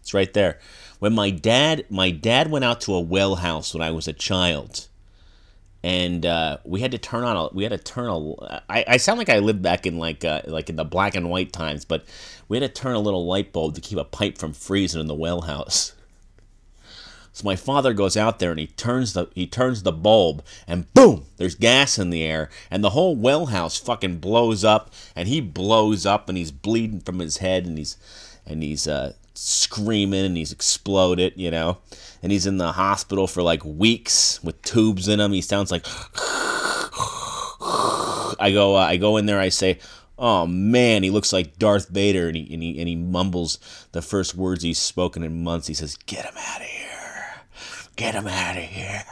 it's 0.00 0.14
right 0.14 0.32
there. 0.32 0.58
When 0.98 1.14
my 1.14 1.30
dad, 1.30 1.84
my 1.90 2.10
dad 2.10 2.50
went 2.50 2.64
out 2.64 2.80
to 2.82 2.94
a 2.94 3.00
well 3.00 3.36
house 3.36 3.74
when 3.74 3.82
I 3.82 3.90
was 3.90 4.08
a 4.08 4.12
child 4.12 4.88
and 5.82 6.24
uh, 6.24 6.58
we 6.64 6.80
had 6.80 6.92
to 6.92 6.98
turn 6.98 7.24
on 7.24 7.36
a 7.36 7.48
we 7.54 7.64
had 7.64 7.72
to 7.72 7.78
turn 7.78 8.08
a 8.08 8.62
I, 8.68 8.84
I 8.88 8.96
sound 8.98 9.18
like 9.18 9.28
I 9.28 9.38
lived 9.38 9.62
back 9.62 9.86
in 9.86 9.98
like 9.98 10.24
uh, 10.24 10.42
like 10.46 10.70
in 10.70 10.76
the 10.76 10.84
black 10.84 11.14
and 11.14 11.28
white 11.28 11.52
times, 11.52 11.84
but 11.84 12.04
we 12.48 12.56
had 12.58 12.74
to 12.74 12.82
turn 12.82 12.94
a 12.94 13.00
little 13.00 13.26
light 13.26 13.52
bulb 13.52 13.74
to 13.74 13.80
keep 13.80 13.98
a 13.98 14.04
pipe 14.04 14.38
from 14.38 14.52
freezing 14.52 15.00
in 15.00 15.08
the 15.08 15.14
well 15.14 15.42
house. 15.42 15.94
So 17.34 17.46
my 17.46 17.56
father 17.56 17.94
goes 17.94 18.14
out 18.14 18.40
there 18.40 18.50
and 18.50 18.60
he 18.60 18.66
turns 18.66 19.14
the 19.14 19.26
he 19.34 19.46
turns 19.46 19.84
the 19.84 19.90
bulb 19.90 20.44
and 20.68 20.92
boom, 20.92 21.24
there's 21.38 21.54
gas 21.54 21.98
in 21.98 22.10
the 22.10 22.22
air 22.22 22.50
and 22.70 22.84
the 22.84 22.90
whole 22.90 23.16
well 23.16 23.46
house 23.46 23.78
fucking 23.78 24.18
blows 24.18 24.64
up 24.64 24.92
and 25.16 25.26
he 25.26 25.40
blows 25.40 26.04
up 26.04 26.28
and 26.28 26.36
he's 26.36 26.52
bleeding 26.52 27.00
from 27.00 27.20
his 27.20 27.38
head 27.38 27.64
and 27.64 27.78
he's 27.78 27.96
and 28.44 28.62
he's 28.62 28.86
uh, 28.86 29.14
screaming 29.34 30.24
and 30.24 30.36
he's 30.36 30.52
exploded, 30.52 31.34
you 31.36 31.50
know. 31.50 31.78
And 32.22 32.30
he's 32.30 32.46
in 32.46 32.58
the 32.58 32.72
hospital 32.72 33.26
for 33.26 33.42
like 33.42 33.64
weeks 33.64 34.42
with 34.42 34.60
tubes 34.62 35.08
in 35.08 35.20
him. 35.20 35.32
He 35.32 35.40
sounds 35.40 35.70
like 35.70 35.86
I 38.38 38.50
go 38.52 38.76
uh, 38.76 38.86
I 38.86 38.96
go 38.96 39.16
in 39.16 39.26
there 39.26 39.40
I 39.40 39.48
say, 39.48 39.78
"Oh 40.18 40.46
man, 40.46 41.02
he 41.02 41.10
looks 41.10 41.32
like 41.32 41.58
Darth 41.58 41.88
Vader." 41.88 42.28
And 42.28 42.36
he, 42.36 42.54
and 42.54 42.62
he 42.62 42.78
and 42.78 42.88
he 42.88 42.96
mumbles 42.96 43.58
the 43.92 44.02
first 44.02 44.34
words 44.34 44.62
he's 44.62 44.78
spoken 44.78 45.22
in 45.22 45.44
months. 45.44 45.66
He 45.68 45.74
says, 45.74 45.96
"Get 45.96 46.24
him 46.24 46.34
out 46.36 46.60
of 46.60 46.66
here. 46.66 47.42
Get 47.96 48.14
him 48.14 48.26
out 48.26 48.56
of 48.56 48.64
here." 48.64 49.04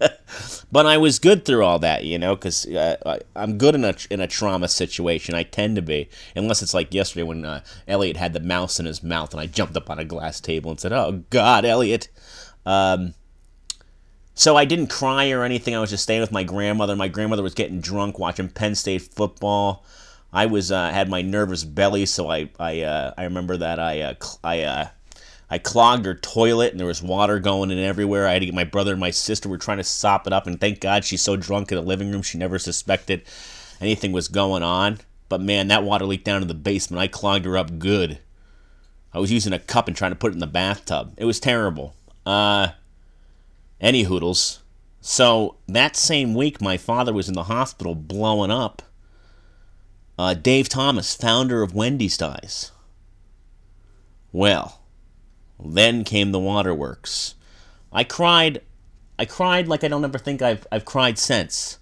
but 0.72 0.86
I 0.86 0.96
was 0.98 1.18
good 1.18 1.44
through 1.44 1.64
all 1.64 1.78
that, 1.80 2.04
you 2.04 2.18
know, 2.18 2.34
because 2.36 2.66
uh, 2.66 3.18
I'm 3.36 3.58
good 3.58 3.74
in 3.74 3.84
a 3.84 3.94
in 4.10 4.20
a 4.20 4.26
trauma 4.26 4.68
situation. 4.68 5.34
I 5.34 5.42
tend 5.44 5.76
to 5.76 5.82
be, 5.82 6.08
unless 6.36 6.62
it's 6.62 6.74
like 6.74 6.94
yesterday 6.94 7.22
when 7.24 7.44
uh, 7.44 7.62
Elliot 7.86 8.16
had 8.16 8.32
the 8.32 8.40
mouse 8.40 8.80
in 8.80 8.86
his 8.86 9.02
mouth, 9.02 9.32
and 9.32 9.40
I 9.40 9.46
jumped 9.46 9.76
up 9.76 9.90
on 9.90 9.98
a 9.98 10.04
glass 10.04 10.40
table 10.40 10.70
and 10.70 10.80
said, 10.80 10.92
"Oh 10.92 11.24
God, 11.30 11.64
Elliot." 11.64 12.08
Um, 12.66 13.14
So 14.34 14.56
I 14.56 14.64
didn't 14.64 14.88
cry 14.88 15.30
or 15.30 15.44
anything. 15.44 15.74
I 15.74 15.80
was 15.80 15.90
just 15.90 16.02
staying 16.04 16.20
with 16.20 16.32
my 16.32 16.42
grandmother. 16.44 16.96
My 16.96 17.08
grandmother 17.08 17.42
was 17.42 17.54
getting 17.54 17.80
drunk 17.80 18.18
watching 18.18 18.48
Penn 18.48 18.74
State 18.74 19.02
football. 19.02 19.84
I 20.32 20.46
was 20.46 20.72
uh, 20.72 20.90
had 20.90 21.08
my 21.08 21.22
nervous 21.22 21.64
belly, 21.64 22.06
so 22.06 22.30
I 22.30 22.50
I 22.58 22.80
uh, 22.82 23.14
I 23.18 23.24
remember 23.24 23.56
that 23.58 23.78
I 23.78 24.00
uh, 24.02 24.14
I 24.42 24.60
uh, 24.62 24.88
I 25.50 25.58
clogged 25.58 26.06
her 26.06 26.14
toilet 26.14 26.70
and 26.70 26.78
there 26.78 26.86
was 26.86 27.02
water 27.02 27.40
going 27.40 27.70
in 27.70 27.78
everywhere. 27.78 28.26
I 28.28 28.34
had 28.34 28.38
to 28.38 28.46
get 28.46 28.54
my 28.54 28.64
brother 28.64 28.92
and 28.92 29.00
my 29.00 29.10
sister 29.10 29.48
were 29.48 29.58
trying 29.58 29.78
to 29.78 29.84
sop 29.84 30.26
it 30.26 30.32
up, 30.32 30.46
and 30.46 30.60
thank 30.60 30.80
God 30.80 31.04
she's 31.04 31.22
so 31.22 31.36
drunk 31.36 31.72
in 31.72 31.76
the 31.76 31.82
living 31.82 32.10
room 32.12 32.22
she 32.22 32.38
never 32.38 32.58
suspected 32.58 33.22
anything 33.80 34.12
was 34.12 34.28
going 34.28 34.62
on. 34.62 35.00
But 35.28 35.40
man, 35.40 35.68
that 35.68 35.82
water 35.82 36.06
leaked 36.06 36.24
down 36.24 36.42
in 36.42 36.48
the 36.48 36.54
basement. 36.54 37.00
I 37.00 37.08
clogged 37.08 37.46
her 37.46 37.56
up 37.56 37.78
good. 37.78 38.20
I 39.12 39.18
was 39.18 39.32
using 39.32 39.52
a 39.52 39.58
cup 39.58 39.88
and 39.88 39.96
trying 39.96 40.12
to 40.12 40.16
put 40.16 40.30
it 40.30 40.34
in 40.34 40.40
the 40.40 40.46
bathtub. 40.46 41.14
It 41.16 41.24
was 41.24 41.40
terrible. 41.40 41.94
Uh, 42.24 42.68
any 43.80 44.04
hoodles. 44.04 44.60
So 45.00 45.56
that 45.66 45.96
same 45.96 46.34
week, 46.34 46.60
my 46.60 46.76
father 46.76 47.12
was 47.12 47.28
in 47.28 47.34
the 47.34 47.44
hospital 47.44 47.94
blowing 47.94 48.50
up. 48.50 48.82
Uh, 50.18 50.34
Dave 50.34 50.68
Thomas, 50.68 51.14
founder 51.14 51.62
of 51.62 51.74
Wendy's, 51.74 52.18
dies. 52.18 52.72
Well, 54.32 54.79
then 55.64 56.04
came 56.04 56.32
the 56.32 56.38
waterworks. 56.38 57.34
I 57.92 58.04
cried. 58.04 58.62
I 59.18 59.24
cried 59.24 59.68
like 59.68 59.84
I 59.84 59.88
don't 59.88 60.04
ever 60.04 60.18
think 60.18 60.40
I've, 60.40 60.66
I've 60.72 60.84
cried 60.84 61.18
since. 61.18 61.78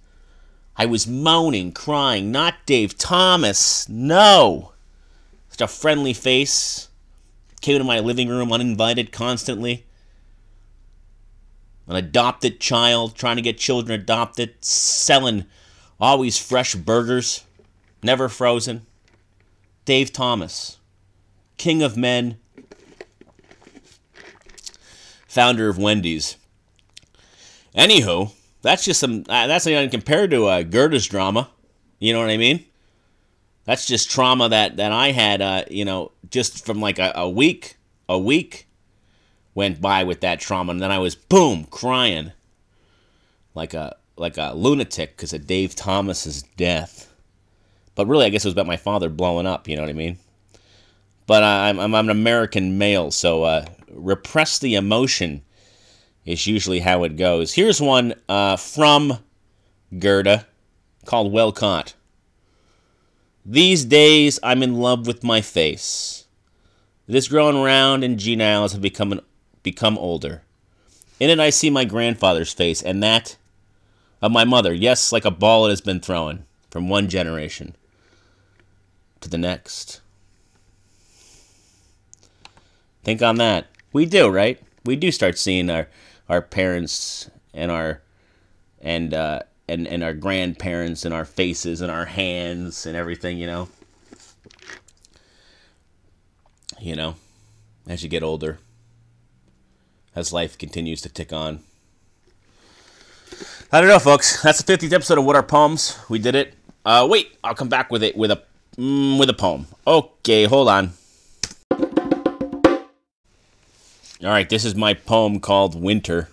I 0.76 0.86
was 0.86 1.06
moaning, 1.06 1.72
crying, 1.72 2.30
not 2.30 2.66
Dave 2.66 2.96
Thomas, 2.96 3.88
no. 3.88 4.72
Such 5.48 5.60
a 5.60 5.68
friendly 5.68 6.12
face. 6.12 6.88
Came 7.60 7.78
to 7.78 7.84
my 7.84 7.98
living 7.98 8.28
room 8.28 8.52
uninvited 8.52 9.10
constantly. 9.10 9.86
An 11.88 11.96
adopted 11.96 12.60
child, 12.60 13.16
trying 13.16 13.36
to 13.36 13.42
get 13.42 13.58
children 13.58 14.00
adopted, 14.00 14.64
selling 14.64 15.46
always 15.98 16.38
fresh 16.38 16.74
burgers, 16.74 17.44
never 18.02 18.28
frozen. 18.28 18.86
Dave 19.84 20.12
Thomas, 20.12 20.78
king 21.56 21.82
of 21.82 21.96
men, 21.96 22.38
founder 25.38 25.68
of 25.68 25.78
Wendy's. 25.78 26.36
Anywho, 27.72 28.32
that's 28.60 28.84
just 28.84 28.98
some. 28.98 29.20
Uh, 29.28 29.46
that's 29.46 29.66
not 29.66 29.72
even 29.72 29.88
compared 29.88 30.32
to 30.32 30.46
uh, 30.46 30.64
Gerda's 30.64 31.06
drama. 31.06 31.48
You 32.00 32.12
know 32.12 32.18
what 32.18 32.30
I 32.30 32.36
mean? 32.36 32.64
That's 33.64 33.86
just 33.86 34.10
trauma 34.10 34.48
that 34.48 34.78
that 34.78 34.90
I 34.90 35.12
had. 35.12 35.40
Uh, 35.40 35.62
you 35.70 35.84
know, 35.84 36.10
just 36.28 36.66
from 36.66 36.80
like 36.80 36.98
a, 36.98 37.12
a 37.14 37.30
week, 37.30 37.76
a 38.08 38.18
week 38.18 38.66
went 39.54 39.80
by 39.80 40.02
with 40.02 40.22
that 40.22 40.40
trauma, 40.40 40.72
and 40.72 40.82
then 40.82 40.90
I 40.90 40.98
was 40.98 41.14
boom 41.14 41.66
crying, 41.70 42.32
like 43.54 43.74
a 43.74 43.96
like 44.16 44.38
a 44.38 44.54
lunatic 44.56 45.16
because 45.16 45.32
of 45.32 45.46
Dave 45.46 45.76
Thomas's 45.76 46.42
death. 46.56 47.14
But 47.94 48.08
really, 48.08 48.26
I 48.26 48.30
guess 48.30 48.44
it 48.44 48.48
was 48.48 48.54
about 48.54 48.66
my 48.66 48.76
father 48.76 49.08
blowing 49.08 49.46
up. 49.46 49.68
You 49.68 49.76
know 49.76 49.82
what 49.82 49.90
I 49.90 49.92
mean? 49.92 50.18
But 51.28 51.44
I'm 51.44 51.78
I'm, 51.78 51.94
I'm 51.94 52.06
an 52.06 52.10
American 52.10 52.76
male, 52.76 53.12
so 53.12 53.44
uh, 53.44 53.66
repress 53.92 54.58
the 54.58 54.74
emotion 54.74 55.42
is 56.24 56.46
usually 56.46 56.80
how 56.80 57.04
it 57.04 57.16
goes. 57.16 57.54
Here's 57.54 57.80
one 57.80 58.14
uh, 58.28 58.56
from 58.56 59.18
Gerda 59.98 60.46
called 61.04 61.32
Well 61.32 61.52
Caught. 61.52 61.94
These 63.44 63.86
days, 63.86 64.38
I'm 64.42 64.62
in 64.62 64.74
love 64.74 65.06
with 65.06 65.24
my 65.24 65.40
face. 65.40 66.26
It 67.06 67.14
has 67.14 67.28
grown 67.28 67.56
round 67.56 68.04
and 68.04 68.18
genial 68.18 68.64
I've 68.64 68.82
become, 68.82 69.20
become 69.62 69.96
older. 69.96 70.42
In 71.18 71.30
it, 71.30 71.40
I 71.40 71.48
see 71.48 71.70
my 71.70 71.86
grandfather's 71.86 72.52
face 72.52 72.82
and 72.82 73.02
that 73.02 73.36
of 74.20 74.32
my 74.32 74.44
mother. 74.44 74.74
Yes, 74.74 75.12
like 75.12 75.24
a 75.24 75.30
ball 75.30 75.66
it 75.66 75.70
has 75.70 75.80
been 75.80 76.00
thrown 76.00 76.44
from 76.70 76.90
one 76.90 77.08
generation 77.08 77.74
to 79.20 79.30
the 79.30 79.38
next. 79.38 80.02
Think 83.02 83.22
on 83.22 83.36
that. 83.36 83.66
We 83.92 84.06
do, 84.06 84.28
right? 84.28 84.60
We 84.84 84.96
do 84.96 85.10
start 85.10 85.38
seeing 85.38 85.70
our 85.70 85.88
our 86.28 86.42
parents 86.42 87.30
and 87.54 87.70
our 87.70 88.02
and 88.80 89.14
uh, 89.14 89.40
and 89.68 89.86
and 89.86 90.02
our 90.02 90.14
grandparents 90.14 91.04
and 91.04 91.14
our 91.14 91.24
faces 91.24 91.80
and 91.80 91.90
our 91.90 92.06
hands 92.06 92.86
and 92.86 92.96
everything, 92.96 93.38
you 93.38 93.46
know. 93.46 93.68
You 96.80 96.94
know, 96.94 97.16
as 97.88 98.02
you 98.02 98.08
get 98.08 98.22
older, 98.22 98.58
as 100.14 100.32
life 100.32 100.56
continues 100.56 101.00
to 101.02 101.08
tick 101.08 101.32
on. 101.32 101.60
I 103.72 103.80
don't 103.80 103.88
know, 103.88 103.98
folks. 103.98 104.42
That's 104.42 104.62
the 104.62 104.72
50th 104.72 104.92
episode 104.92 105.18
of 105.18 105.24
What 105.24 105.36
Are 105.36 105.42
Poems. 105.42 105.98
We 106.08 106.18
did 106.18 106.34
it. 106.34 106.54
Uh, 106.84 107.06
wait, 107.10 107.36
I'll 107.44 107.54
come 107.54 107.68
back 107.68 107.90
with 107.90 108.02
it 108.02 108.16
with 108.16 108.30
a 108.30 108.42
mm, 108.76 109.18
with 109.18 109.28
a 109.28 109.34
poem. 109.34 109.66
Okay, 109.86 110.44
hold 110.44 110.68
on. 110.68 110.92
All 114.20 114.30
right, 114.30 114.48
this 114.48 114.64
is 114.64 114.74
my 114.74 114.94
poem 114.94 115.38
called 115.38 115.80
Winter. 115.80 116.28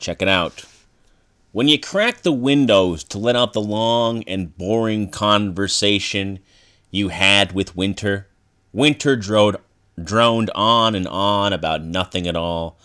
Check 0.00 0.20
it 0.20 0.26
out. 0.26 0.64
When 1.52 1.68
you 1.68 1.78
crack 1.78 2.22
the 2.22 2.32
windows 2.32 3.04
to 3.04 3.18
let 3.18 3.36
out 3.36 3.52
the 3.52 3.60
long 3.60 4.24
and 4.24 4.56
boring 4.58 5.10
conversation 5.10 6.40
you 6.90 7.10
had 7.10 7.52
with 7.52 7.76
Winter, 7.76 8.26
Winter 8.72 9.14
droned, 9.14 9.58
droned 10.02 10.50
on 10.56 10.96
and 10.96 11.06
on 11.06 11.52
about 11.52 11.84
nothing 11.84 12.26
at 12.26 12.34
all, 12.34 12.76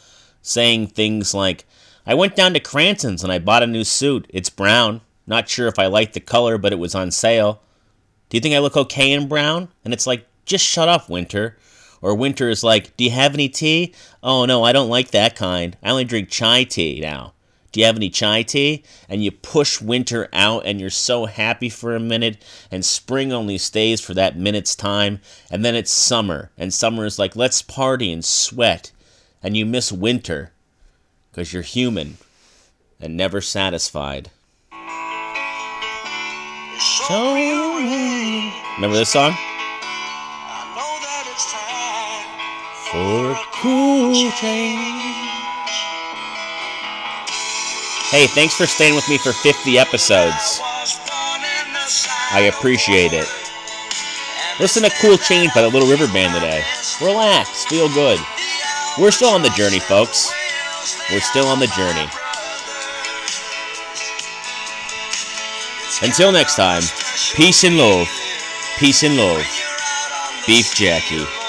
saying 0.44 0.88
things 0.88 1.34
like, 1.34 1.66
I 2.06 2.14
went 2.14 2.36
down 2.36 2.54
to 2.54 2.60
Cranston's 2.60 3.24
and 3.24 3.32
I 3.32 3.40
bought 3.40 3.64
a 3.64 3.68
new 3.68 3.84
suit. 3.84 4.28
It's 4.30 4.52
brown. 4.52 5.02
Not 5.26 5.50
sure 5.50 5.68
if 5.68 5.80
I 5.80 5.88
like 5.88 6.14
the 6.14 6.20
color, 6.20 6.60
but 6.60 6.72
it 6.72 6.78
was 6.78 6.94
on 6.94 7.10
sale. 7.10 7.64
Do 8.30 8.38
you 8.38 8.42
think 8.42 8.54
I 8.54 8.60
look 8.60 8.78
okay 8.78 9.12
in 9.12 9.28
brown? 9.28 9.70
And 9.84 9.92
it's 9.92 10.06
like, 10.06 10.28
just 10.46 10.64
shut 10.64 10.88
up, 10.88 11.10
Winter. 11.10 11.58
Or 12.06 12.14
Winter 12.14 12.50
is 12.50 12.64
like, 12.64 12.96
Do 12.98 13.04
you 13.04 13.10
have 13.10 13.34
any 13.34 13.50
tea? 13.50 13.92
Oh, 14.22 14.46
no, 14.46 14.64
I 14.64 14.74
don't 14.74 14.90
like 14.92 15.10
that 15.10 15.36
kind. 15.36 15.76
I 15.82 15.90
only 15.90 16.04
drink 16.04 16.30
chai 16.30 16.64
tea 16.64 17.00
now. 17.02 17.34
Do 17.72 17.80
you 17.80 17.88
have 17.88 17.96
any 17.96 18.12
chai 18.12 18.44
tea? 18.44 18.84
And 19.10 19.24
you 19.24 19.32
push 19.32 19.82
Winter 19.82 20.30
out, 20.32 20.68
and 20.68 20.80
you're 20.80 20.92
so 20.92 21.26
happy 21.26 21.68
for 21.68 21.96
a 21.96 22.00
minute, 22.00 22.46
and 22.70 22.86
spring 22.86 23.34
only 23.34 23.58
stays 23.58 24.02
for 24.02 24.14
that 24.14 24.38
minute's 24.38 24.76
time, 24.76 25.20
and 25.50 25.66
then 25.66 25.74
it's 25.74 25.90
summer, 25.90 26.52
and 26.60 26.72
summer 26.72 27.06
is 27.06 27.18
like, 27.18 27.36
Let's 27.36 27.64
party 27.64 28.12
and 28.12 28.24
sweat. 28.24 28.92
And 29.42 29.58
you 29.58 29.66
miss 29.66 29.92
Winter 29.92 30.52
because 31.32 31.54
you're 31.54 31.64
human 31.64 32.18
and 33.02 33.18
never 33.18 33.42
satisfied. 33.42 34.30
Remember 38.78 38.96
this 38.96 39.10
song? 39.10 39.36
For 42.92 43.32
a 43.32 43.40
cool 43.52 44.32
change. 44.32 45.26
Hey, 48.10 48.28
thanks 48.28 48.56
for 48.56 48.66
staying 48.66 48.96
with 48.96 49.08
me 49.10 49.18
for 49.18 49.34
50 49.34 49.78
episodes. 49.78 50.62
I 52.32 52.52
appreciate 52.56 53.12
it. 53.12 53.28
Listen 54.60 54.84
to 54.84 54.90
Cool 55.02 55.18
Change 55.18 55.54
by 55.54 55.62
the 55.62 55.70
Little 55.70 55.90
River 55.90 56.08
Band 56.08 56.34
today. 56.34 56.64
Relax, 57.02 57.66
feel 57.66 57.90
good. 57.90 58.20
We're 58.98 59.12
still 59.12 59.30
on 59.30 59.42
the 59.42 59.50
journey, 59.50 59.80
folks. 59.80 60.32
We're 61.12 61.20
still 61.20 61.48
on 61.48 61.60
the 61.60 61.68
journey. 61.68 62.08
Until 66.02 66.32
next 66.32 66.56
time, 66.56 66.84
peace 67.36 67.64
and 67.66 67.78
love. 67.78 68.08
Peace 68.78 69.04
and 69.04 69.18
love. 69.18 69.55
Beef 70.48 70.76
Jackie. 70.76 71.45